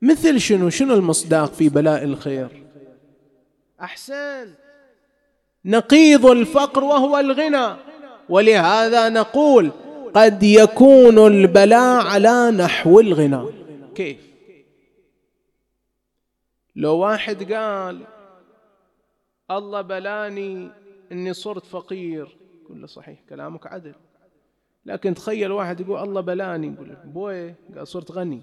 مثل 0.02 0.40
شنو؟ 0.40 0.70
شنو 0.70 0.94
المصداق 0.94 1.52
في 1.52 1.68
بلاء 1.68 2.04
الخير؟ 2.04 2.66
أحسن. 3.80 4.54
نقيض 5.64 6.26
الفقر 6.26 6.84
وهو 6.84 7.18
الغنى. 7.18 7.76
ولهذا 8.28 9.08
نقول 9.08 9.70
قد 10.14 10.42
يكون 10.42 11.26
البلاء 11.26 12.06
على 12.06 12.50
نحو 12.50 13.00
الغنى. 13.00 13.44
كيف؟ 13.94 14.18
لو 16.76 16.98
واحد 16.98 17.52
قال 17.52 18.00
الله 19.50 19.80
بلاني 19.80 20.70
إني 21.12 21.32
صرت 21.32 21.66
فقير. 21.66 22.36
يقول 22.64 22.80
له 22.80 22.86
صحيح 22.86 23.20
كلامك 23.28 23.66
عدل. 23.66 23.94
لكن 24.86 25.14
تخيل 25.14 25.52
واحد 25.52 25.80
يقول 25.80 25.98
الله 25.98 26.20
بلاني 26.20 26.66
يقول 26.66 26.96
بوي 27.04 27.54
قال 27.76 27.88
صرت 27.88 28.12
غني. 28.12 28.42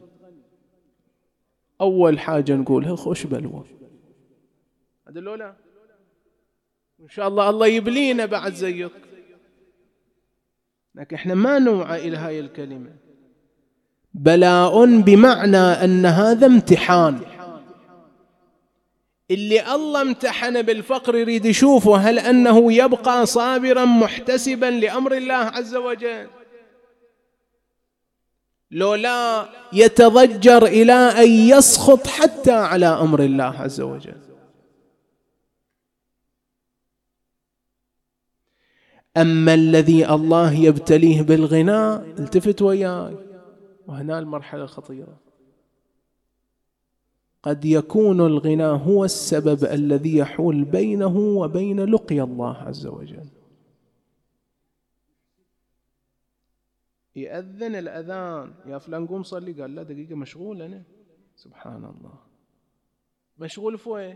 أول 1.82 2.20
حاجة 2.20 2.56
نقولها 2.56 2.96
خوش 2.96 3.26
بلوى. 3.26 3.64
هذا 5.08 5.20
لا. 5.20 5.56
إن 7.00 7.10
شاء 7.10 7.28
الله 7.28 7.50
الله 7.50 7.68
يبلينا 7.68 8.26
بعد 8.26 8.54
زيك. 8.54 8.92
لكن 10.96 11.16
إحنا 11.16 11.34
ما 11.34 11.60
نوعى 11.60 12.08
إلى 12.08 12.18
هاي 12.18 12.40
الكلمة. 12.40 12.96
بلاء 14.14 15.02
بمعنى 15.02 15.58
أن 15.58 16.06
هذا 16.06 16.46
امتحان. 16.48 17.22
اللي 19.32 19.76
الله 19.76 20.02
امتحن 20.02 20.62
بالفقر 20.62 21.16
يريد 21.16 21.46
يشوفه 21.46 21.98
هل 21.98 22.20
أنه 22.20 22.74
يبقى 22.74 23.26
صابرا 23.26 23.86
محتسبا 23.86 24.66
لأمر 24.66 25.18
الله 25.18 25.34
عز 25.34 25.76
وجل. 25.76 26.28
لو 28.72 28.96
لا 28.96 29.50
يتضجر 29.74 30.66
إلى 30.66 30.94
أن 30.94 31.30
يسخط 31.30 32.08
حتى 32.08 32.52
على 32.52 32.86
أمر 32.86 33.20
الله 33.20 33.44
عز 33.44 33.82
وجل. 33.82 34.22
أما 39.18 39.54
الذي 39.54 40.10
الله 40.10 40.54
يبتليه 40.54 41.22
بالغنى 41.22 41.96
التفت 41.96 42.62
وياي. 42.62 43.16
وهنا 43.88 44.20
المرحلة 44.20 44.64
الخطيرة. 44.64 45.27
قد 47.48 47.66
يكون 47.66 48.22
الغنى 48.22 48.64
هو 48.64 49.06
السبب 49.06 49.66
الذي 49.66 50.18
يحول 50.18 50.64
بينه 50.64 51.18
وبين 51.18 51.80
لقي 51.80 52.22
الله 52.22 52.58
عز 52.58 52.88
وجل. 52.88 53.30
يأذن 57.16 57.76
الأذان. 57.76 58.54
يا 58.66 58.78
فلان 58.78 59.08
قوم 59.08 59.24
صلي. 59.24 59.62
قال 59.62 59.76
لا 59.76 59.84
دقيقة 59.84 60.16
مشغول 60.16 60.62
أنا. 60.62 60.84
سبحان 61.36 61.86
الله. 61.86 62.14
مشغول 63.40 63.78
في 63.78 63.90
وين؟ 63.90 64.16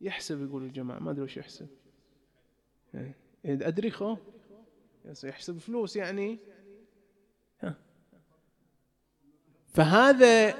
يحسب 0.00 0.42
يقول 0.42 0.62
الجماعة. 0.62 0.98
ما 0.98 1.10
أدري 1.10 1.22
وش 1.22 1.36
يحسب. 1.36 1.68
إيه، 2.94 3.14
أدري 3.44 3.90
خو. 3.90 4.16
يحسب 5.24 5.58
فلوس 5.58 5.96
يعني. 5.96 6.38
فهذا 9.66 10.54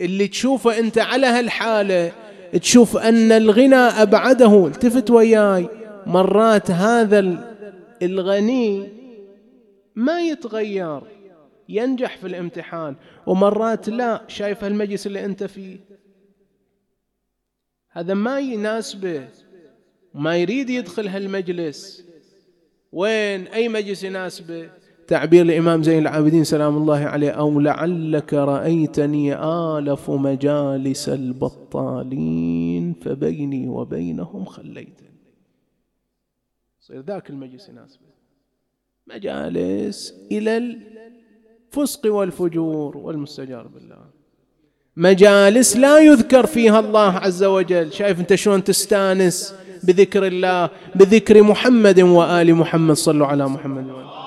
اللي 0.00 0.28
تشوفه 0.28 0.78
انت 0.78 0.98
على 0.98 1.26
هالحالة 1.26 2.12
تشوف 2.60 2.96
أن 2.96 3.32
الغنى 3.32 3.74
أبعده 3.76 4.66
التفت 4.66 5.10
وياي. 5.10 5.68
مرات 6.06 6.70
هذا 6.70 7.18
الغني 8.02 8.88
ما 9.94 10.20
يتغير 10.20 11.00
ينجح 11.68 12.16
في 12.16 12.26
الامتحان. 12.26 12.96
ومرات 13.26 13.88
لا 13.88 14.22
شايف 14.28 14.64
هالمجلس 14.64 15.06
اللي 15.06 15.24
انت 15.24 15.44
فيه. 15.44 15.78
هذا 17.90 18.14
ما 18.14 18.40
يناسبه 18.40 19.28
ما 20.14 20.36
يريد 20.36 20.70
يدخل 20.70 21.08
هالمجلس. 21.08 22.04
وين؟ 22.92 23.46
أي 23.46 23.68
مجلس 23.68 24.04
يناسبه؟ 24.04 24.70
تعبير 25.08 25.42
الإمام 25.42 25.82
زين 25.82 25.98
العابدين 25.98 26.44
سلام 26.44 26.76
الله 26.76 26.98
عليه 26.98 27.30
أو 27.30 27.60
لعلك 27.60 28.34
رأيتني 28.34 29.34
آلف 29.44 30.10
مجالس 30.10 31.08
البطالين 31.08 32.92
فبيني 32.92 33.68
وبينهم 33.68 34.44
خليتني. 34.44 35.14
يصير 36.82 37.00
ذاك 37.00 37.30
المجلس 37.30 37.68
يناسبه. 37.68 38.06
مجالس 39.06 40.14
إلى 40.32 40.56
الفسق 40.56 42.14
والفجور 42.14 42.96
والمستجار 42.96 43.66
بالله. 43.66 43.98
مجالس 44.96 45.76
لا 45.76 45.98
يذكر 45.98 46.46
فيها 46.46 46.80
الله 46.80 47.12
عز 47.12 47.44
وجل. 47.44 47.92
شايف 47.92 48.20
أنت 48.20 48.34
شلون 48.34 48.64
تستانس 48.64 49.54
بذكر 49.84 50.26
الله 50.26 50.70
بذكر 50.94 51.42
محمد 51.42 52.00
وآل 52.00 52.54
محمد 52.54 52.94
صلوا 52.96 53.26
على 53.26 53.48
محمد. 53.48 53.90
وآل 53.90 54.25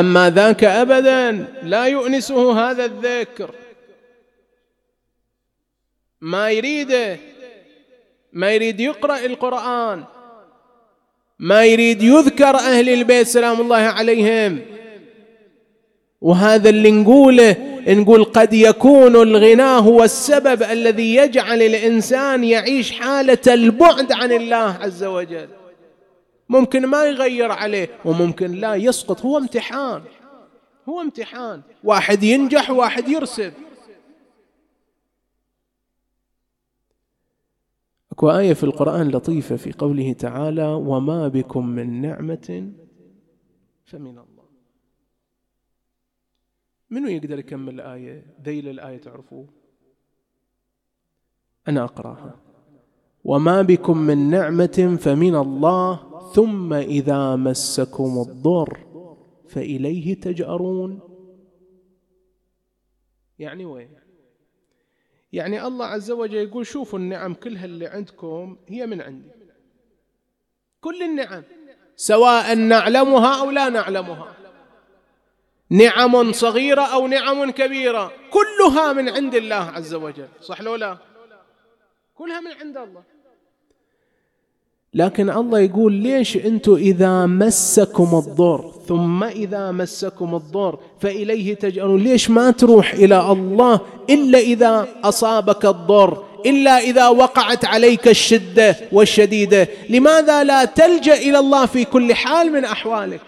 أما 0.00 0.30
ذاك 0.30 0.64
أبدا 0.64 1.46
لا 1.62 1.84
يؤنسه 1.84 2.70
هذا 2.70 2.84
الذكر. 2.84 3.50
ما 6.20 6.50
يريده 6.50 7.16
ما 8.32 8.52
يريد 8.52 8.80
يقرأ 8.80 9.18
القرآن 9.18 10.04
ما 11.38 11.64
يريد 11.64 12.02
يذكر 12.02 12.56
أهل 12.56 12.88
البيت 12.88 13.26
سلام 13.26 13.60
الله 13.60 13.76
عليهم. 13.76 14.60
وهذا 16.20 16.68
اللي 16.68 16.90
نقوله 16.90 17.56
نقول 17.88 18.24
قد 18.24 18.52
يكون 18.52 19.16
الغنى 19.16 19.62
هو 19.62 20.04
السبب 20.04 20.62
الذي 20.62 21.14
يجعل 21.14 21.62
الإنسان 21.62 22.44
يعيش 22.44 22.92
حالة 22.92 23.38
البعد 23.46 24.12
عن 24.12 24.32
الله 24.32 24.78
عز 24.80 25.04
وجل. 25.04 25.48
ممكن 26.48 26.86
ما 26.86 27.04
يغير 27.04 27.52
عليه 27.52 27.98
وممكن 28.04 28.50
لا 28.52 28.74
يسقط. 28.74 29.20
هو 29.20 29.38
امتحان 29.38 30.02
هو 30.88 31.00
امتحان. 31.00 31.62
واحد 31.84 32.22
ينجح 32.22 32.70
وواحد 32.70 33.08
يرسب 33.08 33.52
أكو 38.12 38.30
آية 38.30 38.54
في 38.54 38.64
القرآن 38.64 39.08
لطيفة 39.08 39.56
في 39.56 39.72
قوله 39.72 40.12
تعالى 40.12 40.66
وما 40.66 41.28
بكم 41.28 41.66
من 41.66 42.02
نعمة 42.02 42.72
فمن 43.84 44.18
الله. 44.18 44.48
منو 46.90 47.08
يقدر 47.08 47.38
يكمل 47.38 47.74
الآية؟ 47.74 48.36
ذيل 48.42 48.68
الآية 48.68 48.98
تعرفوه. 48.98 49.48
أنا 51.68 51.84
أقرأها. 51.84 52.45
وما 53.28 53.62
بكم 53.62 53.98
من 53.98 54.30
نعمة 54.30 54.98
فمن 55.00 55.36
الله 55.36 56.00
ثم 56.34 56.72
إذا 56.72 57.36
مسكم 57.36 58.24
الضر 58.28 58.78
فإليه 59.48 60.20
تجأرون. 60.20 61.00
يعني 63.38 63.64
وين؟ 63.64 63.88
يعني 65.32 65.66
الله 65.66 65.86
عز 65.86 66.10
وجل 66.10 66.34
يقول 66.34 66.66
شوفوا 66.66 66.98
النعم 66.98 67.34
كلها 67.34 67.64
اللي 67.64 67.86
عندكم 67.86 68.56
هي 68.68 68.86
من 68.86 69.00
عندي. 69.00 69.28
كل 70.80 71.02
النعم 71.02 71.42
سواء 71.96 72.54
نعلمها 72.54 73.40
أو 73.40 73.50
لا 73.50 73.68
نعلمها. 73.68 74.36
نعم 75.70 76.32
صغيرة 76.32 76.82
أو 76.82 77.06
نعم 77.06 77.50
كبيرة 77.50 78.12
كلها 78.30 78.92
من 78.92 79.08
عند 79.08 79.34
الله 79.34 79.54
عز 79.54 79.94
وجل 79.94 80.28
صح 80.40 80.60
لو 80.60 80.74
لا؟ 80.74 80.98
كلها 82.14 82.40
من 82.40 82.52
عند 82.52 82.76
الله. 82.76 83.15
لكن 84.96 85.30
الله 85.30 85.60
يقول 85.60 85.92
ليش 85.92 86.36
أنتم 86.36 86.74
إذا 86.74 87.26
مسكم 87.26 88.22
الضر؟ 88.26 88.72
ثم 88.88 89.24
إذا 89.24 89.70
مسكم 89.72 90.34
الضر 90.34 90.78
فإليه 91.00 91.54
تجأرون. 91.54 92.02
ليش 92.02 92.30
ما 92.30 92.50
تروح 92.50 92.92
إلى 92.92 93.32
الله 93.32 93.80
إلا 94.10 94.38
إذا 94.38 94.88
أصابك 95.04 95.64
الضر؟ 95.64 96.24
إلا 96.46 96.78
إذا 96.78 97.08
وقعت 97.08 97.64
عليك 97.64 98.08
الشدة 98.08 98.76
والشديدة. 98.92 99.68
لماذا 99.90 100.44
لا 100.44 100.64
تلجأ 100.64 101.14
إلى 101.14 101.38
الله 101.38 101.66
في 101.66 101.84
كل 101.84 102.14
حال 102.14 102.52
من 102.52 102.64
أحوالك؟ 102.64 103.20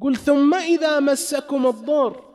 قل 0.00 0.16
ثم 0.16 0.54
إذا 0.54 1.00
مسكم 1.00 1.66
الضر. 1.66 2.25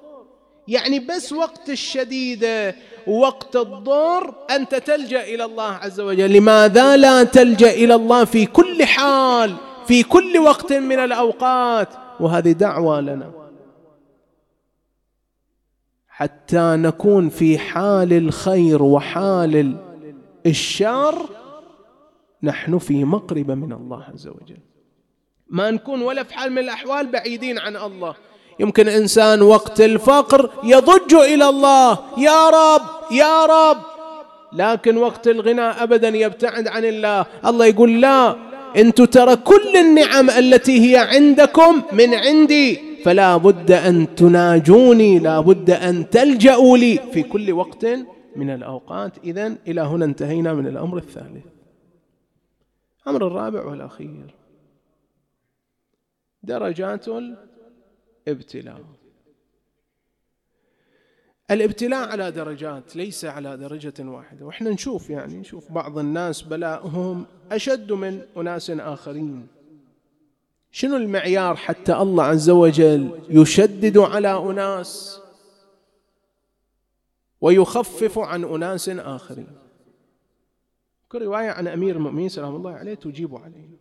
يعني 0.67 0.99
بس 0.99 1.33
وقت 1.33 1.69
الشديده 1.69 2.75
وقت 3.07 3.55
الضر 3.55 4.35
أنت 4.49 4.75
تلجأ 4.75 5.23
إلى 5.23 5.43
الله 5.43 5.71
عز 5.71 5.99
وجل. 5.99 6.33
لماذا 6.33 6.97
لا 6.97 7.23
تلجأ 7.23 7.71
إلى 7.71 7.95
الله 7.95 8.25
في 8.25 8.45
كل 8.45 8.85
حال 8.85 9.55
في 9.87 10.03
كل 10.03 10.37
وقت 10.37 10.73
من 10.73 10.99
الأوقات؟ 10.99 11.89
وهذه 12.19 12.51
دعوة 12.51 13.01
لنا. 13.01 13.31
حتى 16.09 16.75
نكون 16.75 17.29
في 17.29 17.57
حال 17.57 18.13
الخير 18.13 18.83
وحال 18.83 19.77
الشر 20.45 21.29
نحن 22.43 22.77
في 22.77 23.03
مقربة 23.03 23.55
من 23.55 23.73
الله 23.73 24.03
عز 24.03 24.27
وجل. 24.27 24.57
ما 25.47 25.71
نكون 25.71 26.01
ولا 26.01 26.23
في 26.23 26.33
حال 26.33 26.51
من 26.51 26.57
الأحوال 26.57 27.11
بعيدين 27.11 27.59
عن 27.59 27.75
الله. 27.75 28.15
يمكن 28.59 28.87
إنسان 28.87 29.41
وقت 29.41 29.81
الفقر 29.81 30.49
يضج 30.63 31.13
إلى 31.13 31.49
الله. 31.49 31.99
يا 32.17 32.49
رب 32.49 32.81
يا 33.11 33.45
رب. 33.45 33.77
لكن 34.53 34.97
وقت 34.97 35.27
الغنى 35.27 35.61
أبدا 35.61 36.07
يبتعد 36.07 36.67
عن 36.67 36.85
الله. 36.85 37.25
الله 37.45 37.65
يقول 37.65 38.01
لا 38.01 38.35
أنتم 38.77 39.05
ترى 39.05 39.35
كل 39.35 39.77
النعم 39.77 40.29
التي 40.29 40.91
هي 40.91 40.97
عندكم 40.97 41.81
من 41.91 42.13
عندي. 42.13 42.79
فلا 43.05 43.37
بد 43.37 43.71
أن 43.71 44.15
تناجوني 44.15 45.19
لا 45.19 45.39
بد 45.39 45.69
أن 45.69 46.09
تلجأوا 46.09 46.77
لي 46.77 46.99
في 47.13 47.23
كل 47.23 47.51
وقت 47.51 47.85
من 48.35 48.49
الأوقات. 48.49 49.17
إذا 49.23 49.55
إلى 49.67 49.81
هنا 49.81 50.05
انتهينا 50.05 50.53
من 50.53 50.67
الأمر 50.67 50.97
الثالث. 50.97 51.45
الأمر 53.03 53.27
الرابع 53.27 53.65
والأخير. 53.65 54.35
درجات 56.43 57.05
الابتلاء 58.27 58.81
الابتلاء 61.51 62.09
على 62.09 62.31
درجات 62.31 62.95
ليس 62.95 63.25
على 63.25 63.57
درجة 63.57 63.93
واحدة. 63.99 64.45
وإحنا 64.45 64.69
نشوف 64.69 65.09
يعني 65.09 65.37
نشوف 65.37 65.71
بعض 65.71 65.97
الناس 65.97 66.41
بلاؤهم 66.41 67.25
أشد 67.51 67.91
من 67.91 68.21
أناس 68.37 68.69
آخرين. 68.69 69.47
شنو 70.71 70.95
المعيار 70.95 71.55
حتى 71.55 71.93
الله 71.93 72.23
عز 72.23 72.49
وجل 72.49 73.19
يشدد 73.29 73.97
على 73.97 74.37
أناس 74.37 75.21
ويخفف 77.41 78.19
عن 78.19 78.43
أناس 78.43 78.89
آخرين؟ 78.89 79.47
كل 81.09 81.23
رواية 81.23 81.49
عن 81.49 81.67
أمير 81.67 81.95
المؤمنين 81.95 82.29
سلام 82.29 82.55
الله 82.55 82.71
عليه 82.71 82.93
تجيب 82.93 83.35
عليه. 83.35 83.80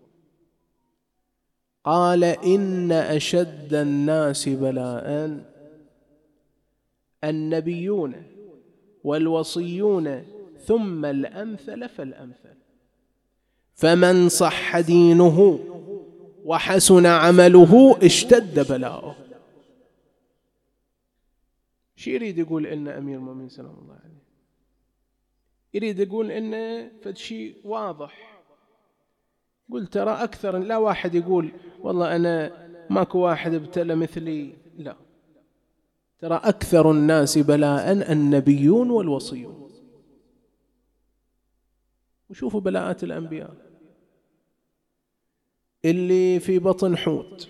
قال 1.84 2.24
إن 2.24 2.92
أشد 2.92 3.74
الناس 3.74 4.48
بلاء 4.48 5.40
النبيون 7.24 8.22
والوصيون 9.04 10.24
ثم 10.58 11.04
الأمثل 11.04 11.88
فالأمثل. 11.88 12.56
فمن 13.74 14.28
صح 14.28 14.80
دينه 14.80 15.58
وحسن 16.44 17.06
عمله 17.06 17.98
اشتد 18.02 18.72
بلاؤه. 18.72 19.16
شو 21.96 22.10
يريد 22.10 22.38
يقول 22.38 22.66
إن 22.66 22.88
أمير 22.88 23.18
المؤمنين 23.18 23.48
سلام 23.48 23.78
الله 23.82 23.94
عليه؟ 23.94 24.22
يريد 25.74 25.98
يقول 25.98 26.30
إن 26.30 26.88
فد 27.02 27.16
شيء 27.16 27.56
واضح. 27.64 28.29
قل 29.72 29.86
ترى 29.86 30.10
أكثر 30.10 30.58
لا 30.58 30.76
واحد 30.76 31.14
يقول 31.14 31.52
والله 31.80 32.16
أنا 32.16 32.52
ماكو 32.90 33.18
واحد 33.18 33.54
ابتلى 33.54 33.94
مثلي 33.94 34.52
لا. 34.78 34.96
ترى 36.18 36.40
أكثر 36.44 36.90
الناس 36.90 37.38
بلاء 37.38 38.12
النبيون 38.12 38.90
والوصيون. 38.90 39.70
وشوفوا 42.30 42.60
بلاءات 42.60 43.04
الأنبياء. 43.04 43.54
اللي 45.84 46.40
في 46.40 46.58
بطن 46.58 46.96
حوت 46.96 47.48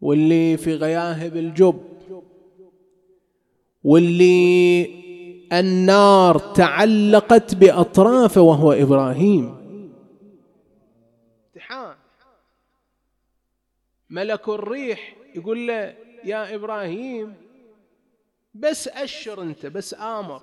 واللي 0.00 0.56
في 0.56 0.74
غياهب 0.74 1.36
الجب 1.36 1.82
واللي 3.84 4.90
النار 5.52 6.38
تعلقت 6.38 7.54
باطرافه 7.54 8.40
وهو 8.40 8.72
إبراهيم. 8.72 9.55
ملك 14.10 14.48
الريح 14.48 15.16
يقول 15.34 15.66
له 15.66 15.94
يا 16.24 16.54
إبراهيم 16.54 17.34
بس 18.54 18.88
أشر 18.88 19.42
أنت 19.42 19.66
بس 19.66 19.94
آمر. 19.94 20.42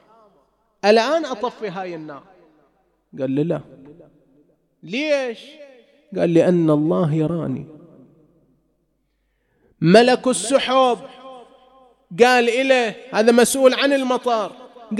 الآن 0.85 1.25
أطفي 1.25 1.69
هاي 1.69 1.95
النار. 1.95 2.23
قال 3.19 3.35
له 3.35 3.43
لا. 3.43 3.61
ليش؟ 4.83 5.39
قال 6.17 6.33
لأن 6.33 6.69
الله 6.69 7.13
يراني. 7.13 7.65
ملك 9.81 10.27
السحب 10.27 10.99
قال 12.19 12.49
إليه 12.49 12.95
هذا 13.13 13.31
مسؤول 13.31 13.73
عن 13.73 13.93
المطار. 13.93 14.51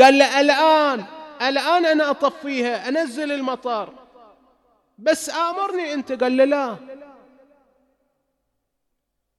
قال 0.01 0.17
له 0.17 0.41
الآن 0.41 1.05
الآن 1.41 1.85
أنا 1.85 2.09
أطفيها 2.09 2.89
أنزل 2.89 3.31
المطار. 3.31 3.93
بس 4.97 5.29
آمرني 5.29 5.93
أنت. 5.93 6.11
قال 6.23 6.37
له 6.37 6.43
لا. 6.45 6.77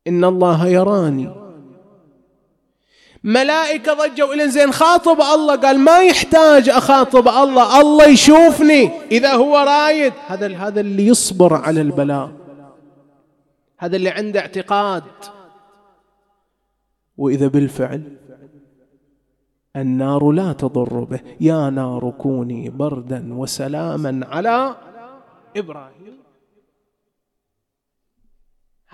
إن 0.07 0.25
الله 0.25 0.67
يراني. 0.67 1.31
ملائكة 3.25 3.95
ضجوا 3.95 4.35
إلى 4.35 4.49
زين 4.49 4.73
خاطب 4.73 5.21
الله 5.21 5.57
قال 5.57 5.79
ما 5.79 5.99
يحتاج 5.99 6.69
أخاطب 6.69 7.29
الله 7.29 7.81
الله 7.81 8.07
يشوفني 8.07 8.91
إذا 9.13 9.33
هو 9.35 9.57
رايد. 9.57 10.13
هذا 10.27 10.57
هذا 10.57 10.81
اللي 10.81 11.07
يصبر 11.07 11.55
على 11.55 11.81
البلاء. 11.81 12.33
هذا 13.79 13.97
اللي 13.97 14.11
عنده 14.11 14.41
اعتقاد. 14.41 15.03
وإذا 17.17 17.47
بالفعل 17.47 18.17
النار 19.77 20.31
لا 20.31 20.53
تضر 20.53 21.05
به. 21.05 21.21
يا 21.41 21.71
نار 21.71 22.11
كوني 22.19 22.71
بردا 22.71 23.35
وسلاما 23.35 24.27
على 24.27 24.77
إبراهيم. 25.57 26.24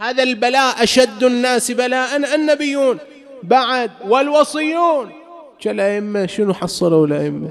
هذا 0.00 0.22
البلاء 0.22 0.82
أشد 0.82 1.24
الناس 1.24 1.70
بلاء 1.70 2.34
النبيون. 2.34 2.98
بعد 3.42 3.90
والوصيون. 4.04 5.12
كالأئمة 5.60 6.26
شنو 6.26 6.54
حصلوا 6.54 7.06
الأئمة؟ 7.06 7.50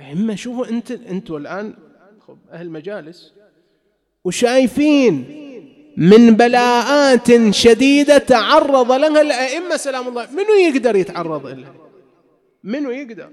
أئمة 0.00 0.34
شوفوا 0.34 0.66
أنت 0.66 0.90
أنتوا 0.90 1.38
الآن 1.38 1.74
أهل 2.52 2.70
مجالس 2.70 3.32
وشايفين 4.24 5.14
من 5.96 6.34
بلاءات 6.34 7.50
شديدة 7.50 8.18
تعرض 8.18 8.92
لها 8.92 9.20
الأئمة 9.20 9.76
سلام 9.76 10.08
الله. 10.08 10.30
منو 10.30 10.54
يقدر 10.54 10.96
يتعرض 10.96 11.46
لها 11.46 11.74
منو 12.64 12.90
يقدر؟ 12.90 13.30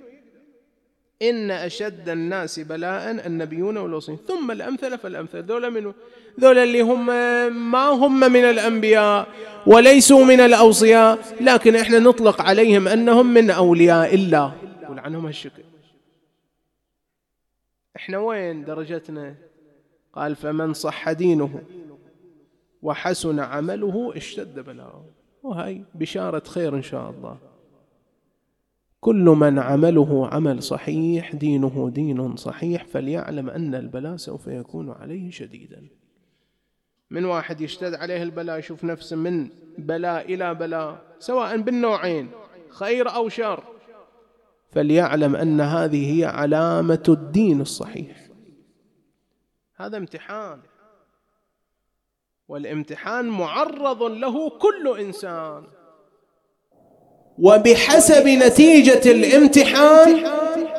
إن 1.21 1.51
أشد 1.51 2.09
الناس 2.09 2.59
بلاء 2.59 3.27
النبيون 3.27 3.77
والوصيين 3.77 4.17
ثم 4.27 4.51
الأمثل 4.51 4.97
فالأمثل 4.97 5.43
ذولا 5.43 5.69
منو 5.69 5.93
ذولا 6.39 6.63
اللي 6.63 6.81
هم 6.81 7.05
ما 7.71 7.87
هم 7.87 8.19
من 8.19 8.45
الأنبياء 8.45 9.27
وليسوا 9.67 10.25
من 10.25 10.39
الأوصياء 10.39 11.19
لكن 11.41 11.75
إحنا 11.75 11.99
نطلق 11.99 12.41
عليهم 12.41 12.87
أنهم 12.87 13.33
من 13.33 13.49
أولياء 13.49 14.15
الله. 14.15 14.53
قول 14.87 14.99
عنهم 14.99 15.25
هالشكل. 15.25 15.63
إحنا 17.95 18.17
وين 18.17 18.65
درجتنا؟ 18.65 19.35
قال 20.13 20.35
فمن 20.35 20.73
صح 20.73 21.11
دينه 21.11 21.63
وحسن 22.81 23.39
عمله 23.39 24.13
اشتد 24.15 24.59
بلاءه. 24.59 25.05
وهي 25.43 25.81
بشارة 25.95 26.43
خير 26.47 26.75
إن 26.75 26.83
شاء 26.83 27.09
الله. 27.09 27.37
كل 29.05 29.23
من 29.23 29.59
عمله 29.59 30.27
عمل 30.27 30.63
صحيح 30.63 31.35
دينه 31.35 31.89
دين 31.93 32.35
صحيح 32.35 32.85
فليعلم 32.85 33.49
أن 33.49 33.75
البلاء 33.75 34.15
سوف 34.15 34.47
يكون 34.47 34.91
عليه 34.91 35.31
شديدا. 35.31 35.87
من 37.09 37.25
واحد 37.25 37.61
يشتد 37.61 37.93
عليه 37.93 38.23
البلاء 38.23 38.59
يشوف 38.59 38.83
نفسه 38.83 39.15
من 39.15 39.49
بلاء 39.77 40.33
إلى 40.33 40.55
بلاء 40.55 41.01
سواء 41.19 41.57
بالنوعين 41.57 42.29
خير 42.69 43.15
أو 43.15 43.29
شر. 43.29 43.63
فليعلم 44.71 45.35
أن 45.35 45.61
هذه 45.61 46.19
هي 46.19 46.25
علامة 46.25 47.03
الدين 47.09 47.61
الصحيح. 47.61 48.27
هذا 49.75 49.97
امتحان. 49.97 50.59
والامتحان 52.47 53.25
معرض 53.29 54.03
له 54.03 54.49
كل 54.49 54.99
إنسان. 54.99 55.63
وبحسب 57.39 58.27
نتيجة 58.27 59.11
الامتحان 59.11 60.17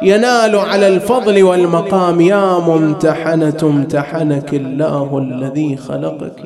ينال 0.03 0.57
على 0.57 0.89
الفضل 0.89 1.43
والمقام 1.43 2.21
يا 2.21 2.59
ممتحنة 2.59 3.59
امتحنك 3.63 4.55
الله 4.55 5.19
الذي 5.19 5.77
خلقك 5.77 6.41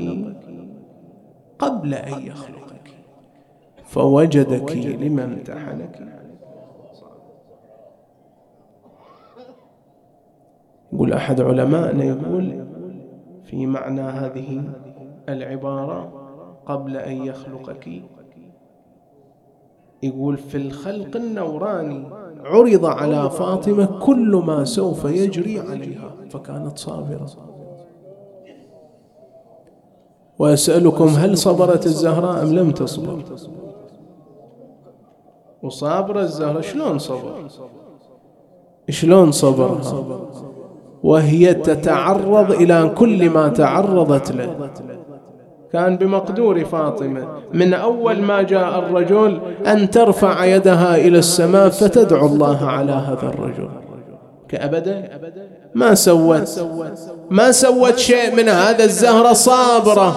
قبل 1.59 1.95
أن 1.95 2.27
يخلقك 2.27 2.95
فوجدك 3.85 4.73
لما 4.77 5.25
امتحنك. 5.25 6.01
يقول 10.93 11.13
أحد 11.13 11.41
علمائنا 11.41 12.05
يقول 12.05 12.65
في 13.45 13.67
معنى 13.67 14.01
هذه 14.01 14.63
العبارة 15.29 16.13
قبل 16.67 16.97
أن 16.97 17.25
يخلقك 17.27 17.89
يقول 20.03 20.37
في 20.37 20.57
الخلق 20.57 21.17
النوراني 21.17 22.05
عرض 22.45 22.87
على 22.87 23.31
فاطمة 23.31 23.87
كل 24.03 24.43
ما 24.47 24.65
سوف 24.65 25.05
يجري 25.05 25.61
عليها 25.61 26.11
فكانت 26.31 26.79
صابرة. 26.79 27.27
وأسألكم 30.39 31.07
هل 31.07 31.39
صبرت 31.39 31.87
الزهراء 31.87 32.43
أم 32.43 32.53
لم 32.53 32.71
تصبر؟ 32.71 33.23
وصابره 35.63 36.21
الزهراء 36.21 36.61
شلون 36.61 36.99
صبر؟ 36.99 37.49
شلون 38.89 39.33
صبرها؟ 39.33 40.11
وهي 41.03 41.55
تتعرض 41.55 42.51
إلى 42.51 42.95
كل 42.99 43.31
ما 43.31 43.49
تعرضت 43.49 44.33
له. 44.33 44.71
كان 45.73 45.97
بمقدور 45.97 46.65
فاطمة. 46.65 47.29
من 47.55 47.75
أول 47.75 48.23
ما 48.23 48.43
جاء 48.43 48.79
الرجل 48.79 49.41
أن 49.67 49.91
ترفع 49.91 50.45
يدها 50.45 50.97
إلى 50.97 51.19
السماء 51.19 51.69
فتدعو 51.69 52.27
الله 52.27 52.67
على 52.67 52.93
هذا 52.93 53.33
الرجل. 53.35 53.69
كأبدا 54.49 55.09
ما 55.75 55.95
سوت. 55.95 56.67
ما 57.31 57.53
سوت 57.53 57.99
شيء 57.99 58.35
من 58.37 58.49
هذا 58.49 58.85
الزهرة 58.85 59.33
صابرة 59.33 60.17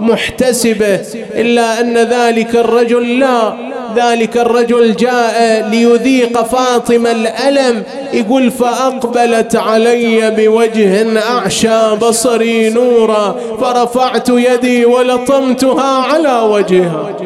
محتسبة 0.00 1.00
إلا 1.34 1.80
أن 1.80 1.96
ذلك 1.96 2.56
الرجل 2.56 3.18
لا 3.20 3.52
ذلك 3.98 4.36
الرجل 4.36 4.96
جاء 4.96 5.68
ليذيق 5.70 6.42
فاطمة 6.42 7.10
الألم 7.10 7.82
يقول 8.12 8.50
فأقبلت 8.50 9.56
علي 9.56 10.30
بوجه 10.30 11.20
أعشى 11.30 11.96
بصري 12.02 12.70
نورا 12.70 13.36
فرفعت 13.60 14.28
يدي 14.28 14.84
ولطمتها 14.84 16.02
على 16.12 16.40
وجهها. 16.40 17.16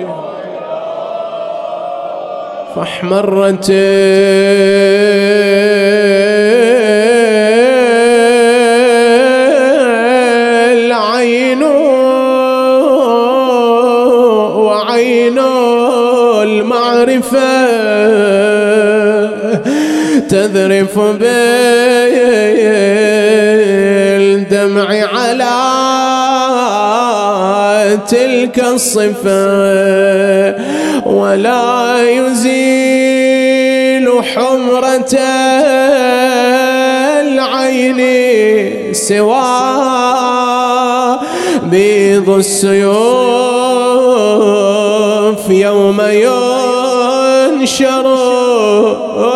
فاحمرت. 2.77 3.71
تذرف 20.29 20.99
بالدمع 24.33 24.89
على 25.05 25.73
تلك 28.09 28.65
الصفة 28.65 29.43
ولا 31.07 31.97
يزيل 32.11 33.63
حمرة 34.35 35.19
العين 37.21 38.01
سوى 38.95 39.63
بيض 41.63 42.31
السيوف 42.31 43.03
يوم 45.51 46.01
ينشر 47.63 48.07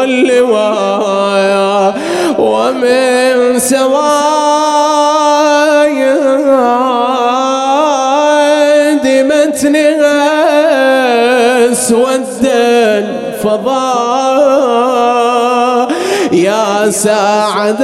اللوايا 0.03 1.95
ومن 2.39 3.59
سواد 3.59 4.07
متنها 9.07 10.27
اسود 11.73 12.27
الفضاء 13.47 13.87
يا 16.33 16.91
سعد 16.91 17.83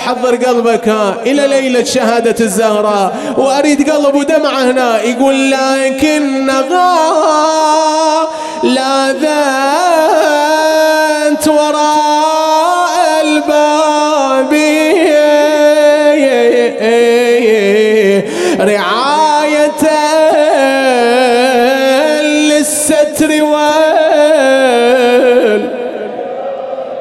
أحضر 0.00 0.36
قلبك 0.36 0.88
إلى 1.26 1.46
ليلة 1.46 1.84
شهادة 1.84 2.34
الزهراء 2.40 3.16
وأريد 3.36 3.90
قلب 3.90 4.14
ودمعة 4.14 4.70
هنا. 4.70 5.02
يقول 5.02 5.50
لكنها 5.50 6.98
لاذت 8.62 9.18
وراء 11.48 13.20
الباب. 13.22 14.60
رعاية 18.60 19.82
للستر 22.22 23.30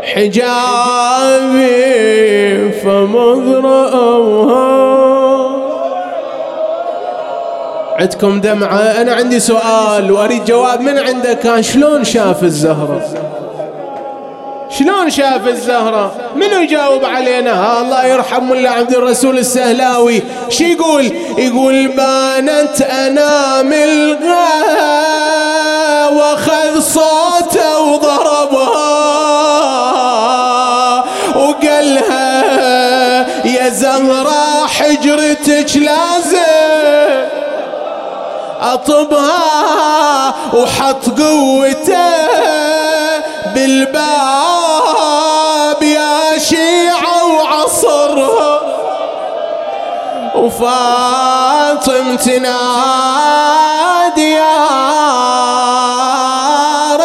والحجاب 0.04 1.79
فمضرأوها 2.84 4.70
عندكم 8.00 8.42
دمعة؟ 8.42 8.78
أنا 8.78 9.14
عندي 9.14 9.40
سؤال 9.40 10.12
وأريد 10.12 10.46
جواب. 10.46 10.82
من 10.82 11.00
عندك؟ 11.00 11.62
شلون 11.62 12.04
شاف 12.04 12.44
الزهرة؟ 12.44 13.02
شلون 14.70 15.10
شاف 15.10 15.48
الزهرة؟ 15.48 16.12
منو 16.36 16.60
يجاوب 16.62 17.06
علينا؟ 17.06 17.82
الله 17.82 18.06
يرحم 18.06 18.50
ملا 18.50 18.70
عبد 18.70 18.96
الرسول 18.96 19.38
السهلاوي. 19.38 20.24
شي 20.50 20.74
يقول؟ 20.74 21.12
يقول 21.38 21.88
بانت 21.88 22.82
أنام 22.82 23.74
الغا 23.74 24.50
واخذ 26.08 26.80
صوته 26.80 27.59
حجرتك 35.30 35.78
لازم 35.78 37.28
أطبها 38.62 40.34
وحط 40.54 41.10
قوته 41.22 42.28
بالباب 43.56 44.64
يا 45.84 46.38
شيعة 46.40 47.26
وعصرها. 47.34 48.60
وفاطم 50.36 52.16
تنادي 52.16 53.12
يا 54.32 54.58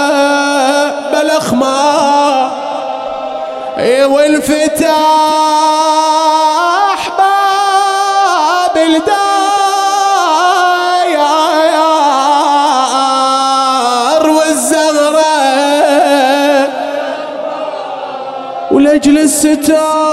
بالاخمار 1.12 2.50
والفتاح 4.04 4.90
باب 7.18 8.76
الدار 8.76 9.10
والزهراء 14.30 15.90
ولأجل 18.70 19.18
الستار 19.18 20.09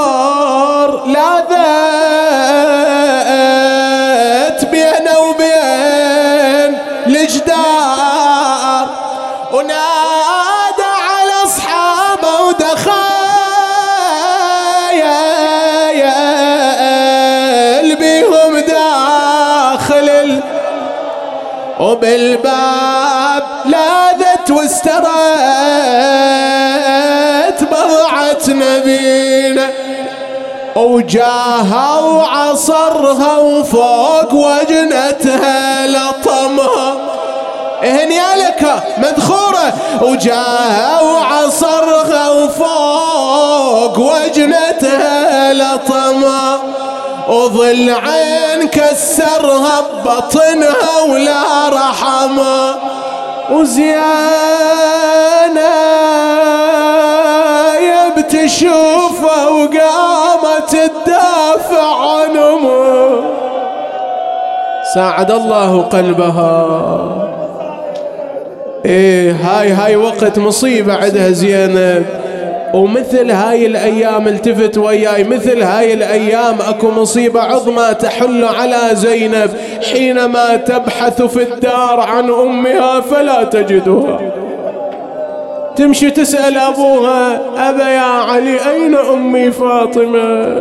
لاذت 24.86 24.97
واسترت 27.47 27.63
بضعة 27.63 28.47
نبينا 28.47 29.69
وجاها 30.75 31.99
وعصرها 31.99 33.38
وفوق 33.38 34.34
وجنتها 34.34 35.88
لطمها. 35.88 36.97
هنيالك 37.84 38.84
مدخورة 38.97 39.73
وجاها 40.01 41.01
وعصرها 41.01 42.30
وفوق 42.30 43.99
وجنتها 43.99 45.53
لطمها. 45.53 46.59
وظل 47.30 47.89
عين 47.89 48.67
كسرها 48.67 49.82
ببطنها 49.82 51.01
ولا 51.09 51.69
رحمه 51.69 52.75
وزيانة 53.52 54.28
يبتشوفه 57.80 59.50
وقامت 59.52 60.70
تدافع 60.70 61.86
عن 62.12 62.38
ساعد 64.95 65.32
الله 65.32 65.82
قلبها. 65.82 66.68
إيه 68.86 69.32
هاي 69.32 69.72
هاي 69.72 69.95
وقت 69.95 70.39
مصيبة 70.39 70.93
عندها 70.93 71.30
زينب. 71.30 72.06
ومثل 72.78 73.32
هاي 73.32 73.65
الأيام 73.65 74.28
التفت 74.28 74.78
وياي 74.78 75.23
مثل 75.23 75.61
هاي 75.61 75.93
الأيام 75.93 76.57
أكو 76.69 76.91
مصيبة 76.91 77.41
عظمى 77.41 77.93
تحل 77.99 78.45
على 78.45 78.89
زينب 78.93 79.49
حينما 79.91 80.55
تبحث 80.55 81.21
في 81.21 81.43
الدار 81.43 81.99
عن 81.99 82.30
أمها 82.30 82.99
فلا 83.01 83.43
تجدها. 83.43 84.19
تمشي 85.75 86.11
تسأل 86.11 86.57
أبوها 86.57 87.41
أبا 87.57 87.89
يا 87.89 88.01
علي 88.01 88.57
أين 88.69 88.95
أمي 88.95 89.51
فاطمة؟ 89.51 90.55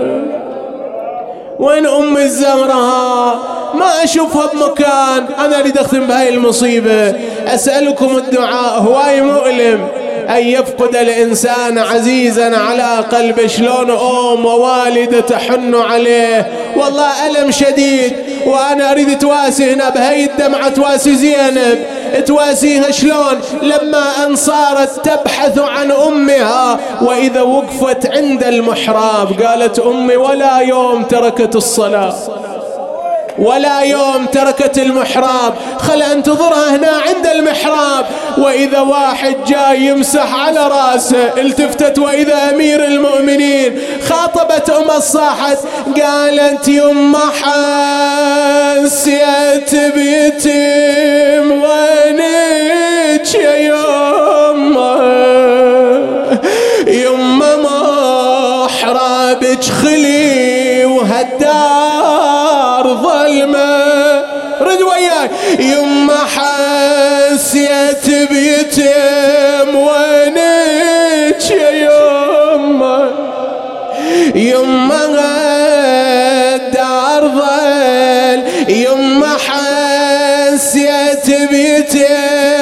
وين 1.58 1.86
أم 1.86 2.16
الزهراء 2.16 3.38
ما 3.74 4.04
أشوفها 4.04 4.50
بمكان. 4.52 5.44
أنا 5.44 5.60
أريد 5.60 5.78
أختم 5.78 6.00
بهاي 6.00 6.28
المصيبة. 6.28 7.14
أسألكم 7.46 8.16
الدعاء 8.16 8.78
هواي 8.78 9.20
مؤلم. 9.20 9.80
أن 10.28 10.46
يفقد 10.48 10.96
الإنسان 10.96 11.78
عزيزا 11.78 12.56
على 12.56 13.04
قلبه 13.12 13.46
شلون 13.46 13.90
أم 13.90 14.44
ووالدة 14.46 15.20
تحن 15.20 15.74
عليه؟ 15.74 16.46
والله 16.76 17.26
ألم 17.26 17.50
شديد. 17.50 18.12
وأنا 18.46 18.90
أريد 18.90 19.18
تواسي 19.18 19.72
هنا 19.72 19.88
بهي 19.88 20.24
الدمعة 20.24 20.68
تواسي 20.68 21.16
زينب. 21.16 21.78
تواسيها 22.26 22.90
شلون؟ 22.90 23.40
لما 23.62 24.26
أن 24.26 24.36
صارت 24.36 25.08
تبحث 25.08 25.58
عن 25.58 25.92
أمها 25.92 26.78
وإذا 27.02 27.42
وقفت 27.42 28.06
عند 28.16 28.44
المحراب 28.44 29.42
قالت 29.42 29.78
أمي 29.78 30.16
ولا 30.16 30.58
يوم 30.58 31.02
تركت 31.02 31.56
الصلاة. 31.56 32.14
ولا 33.39 33.80
يوم 33.80 34.26
تركت 34.26 34.78
المحراب. 34.78 35.55
خل 35.78 36.03
أنتظرها 36.03 36.76
هنا 36.76 36.91
عند 37.07 37.26
المحراب. 37.26 38.07
وإذا 38.39 38.80
واحد 38.80 39.37
جاي 39.47 39.80
يمسح 39.80 40.34
على 40.34 40.68
رأسه 40.68 41.32
التفتت 41.39 41.99
وإذا 41.99 42.51
أمير 42.51 42.84
المؤمنين. 42.84 43.78
خاطبت 44.09 44.70
أم 44.70 44.91
الصاحت 44.91 45.59
قالت 46.03 46.68
يما 46.68 47.18
حسيت 48.80 49.74
بيتم 49.95 51.51
وينك 51.62 53.34
يا 53.34 53.57
يما 53.57 54.95
يما 65.58 66.18
حسيت 66.34 68.06
بيتم 68.30 69.74
وينك 69.76 71.50
يا 71.50 72.00
يما 72.54 73.10
يما 74.34 75.04
الدار 76.54 77.22
ظل 77.28 78.40
يما 78.68 79.36
حسيت 79.46 81.26
بيتم 81.50 82.55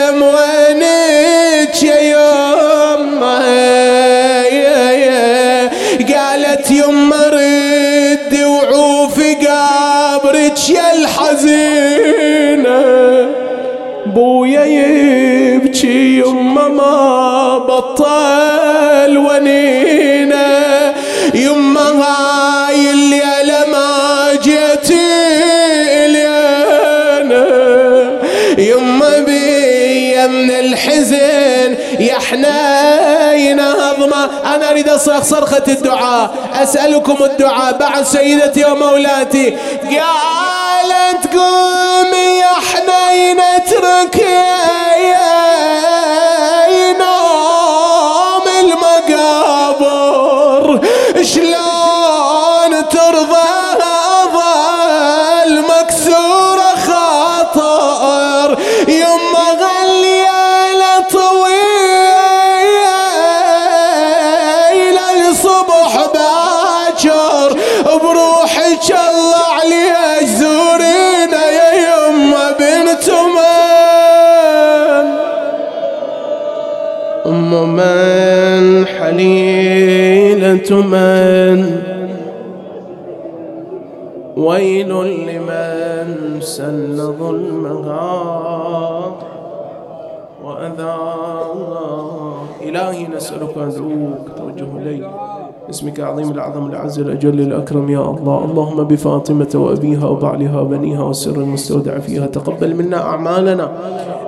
حنين 32.30 33.60
هضمة. 33.60 34.30
أنا 34.54 34.70
أريد 34.70 34.88
أصرخ 34.88 35.22
صرخة 35.22 35.62
الدعاء. 35.68 36.34
أسألكم 36.62 37.24
الدعاء 37.24 37.78
بعد 37.78 38.04
سيدتي 38.04 38.64
ومولاتي. 38.64 39.56
قالت 39.82 41.34
قومي 41.36 42.38
يا 42.40 42.54
حنين 42.72 43.40
اترك 43.40 44.26
باكر 66.14 67.48
بروحك 68.02 68.88
الله 68.90 69.44
عليها 69.60 70.08
زورينا 70.40 71.42
يا 71.58 71.70
يما 71.84 72.46
بنت 72.60 73.06
من. 73.10 73.64
أم 77.26 77.50
من 77.76 78.86
حليلة 78.86 80.70
من. 80.82 81.60
ويل 84.36 84.88
لمن 85.28 86.40
سن 86.40 86.96
ظلمها 87.18 88.10
وأذاها 90.44 92.34
إلهي 92.62 93.06
نسألك 93.06 93.54
أدعوك 93.56 94.28
توجه 94.38 94.68
إليك 94.82 95.08
اسمك 95.70 96.00
عظيم 96.00 96.30
الأعظم 96.30 96.66
الأعز 96.66 96.98
الأجل 96.98 97.40
الأكرم 97.40 97.90
يا 97.90 98.10
الله. 98.10 98.44
اللهم 98.44 98.84
بفاطمة 98.84 99.48
وأبيها 99.54 100.06
وبعلها 100.08 100.60
وبنيها 100.60 101.02
والسر 101.02 101.36
المستودع 101.36 101.98
فيها. 101.98 102.26
تقبل 102.26 102.76
منا 102.76 103.02
أعمالنا. 103.02 103.72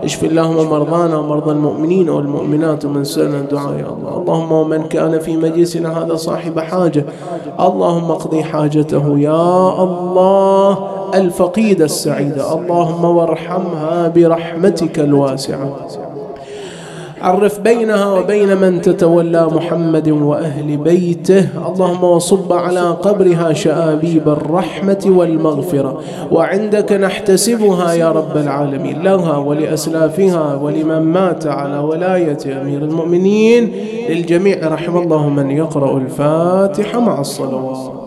اشف 0.05 0.25
اللهم 0.25 0.71
مرضانا 0.71 1.17
ومرضى 1.19 1.53
المؤمنين 1.53 2.09
والمؤمنات 2.09 2.85
ومن 2.85 3.05
سألنا 3.05 3.39
الدعاء 3.39 3.79
يا 3.79 3.89
الله. 3.89 4.23
اللهم 4.23 4.53
ومن 4.53 4.83
كان 4.83 5.19
في 5.19 5.37
مجلسنا 5.37 6.03
هذا 6.03 6.15
صاحب 6.15 6.59
حاجة. 6.59 7.05
اللهم 7.61 8.11
اقضي 8.11 8.43
حاجته 8.43 9.19
يا 9.19 9.83
الله. 9.83 10.79
الفقيدة 11.15 11.85
السعيدة 11.85 12.55
اللهم 12.55 13.05
وارحمها 13.05 14.09
برحمتك 14.09 14.99
الواسعة. 15.01 15.69
عرف 17.23 17.61
بينها 17.61 18.13
وبين 18.13 18.57
من 18.57 18.81
تتولى 18.81 19.47
محمد 19.47 20.09
وأهل 20.09 20.77
بيته. 20.77 21.49
اللهم 21.69 22.05
وصب 22.05 22.53
على 22.53 22.81
قبرها 22.81 23.53
شآبيب 23.53 24.29
الرحمة 24.29 25.05
والمغفرة. 25.07 26.01
وعندك 26.33 26.93
نحتسبها 26.93 27.93
يا 27.93 28.13
رب 28.13 28.37
العالمين. 28.37 29.03
لها 29.03 29.37
ولأسلافها 29.37 30.55
ولمن 30.55 31.01
مات 31.01 31.47
على 31.47 31.79
ولاية 31.79 32.63
أمير 32.63 32.83
المؤمنين. 32.83 33.73
للجميع 34.09 34.69
رحم 34.69 34.97
الله 34.97 35.29
من 35.29 35.51
يقرأ 35.51 35.99
الفاتحة 35.99 37.01
مع 37.01 37.21
الصلوات. 37.21 38.06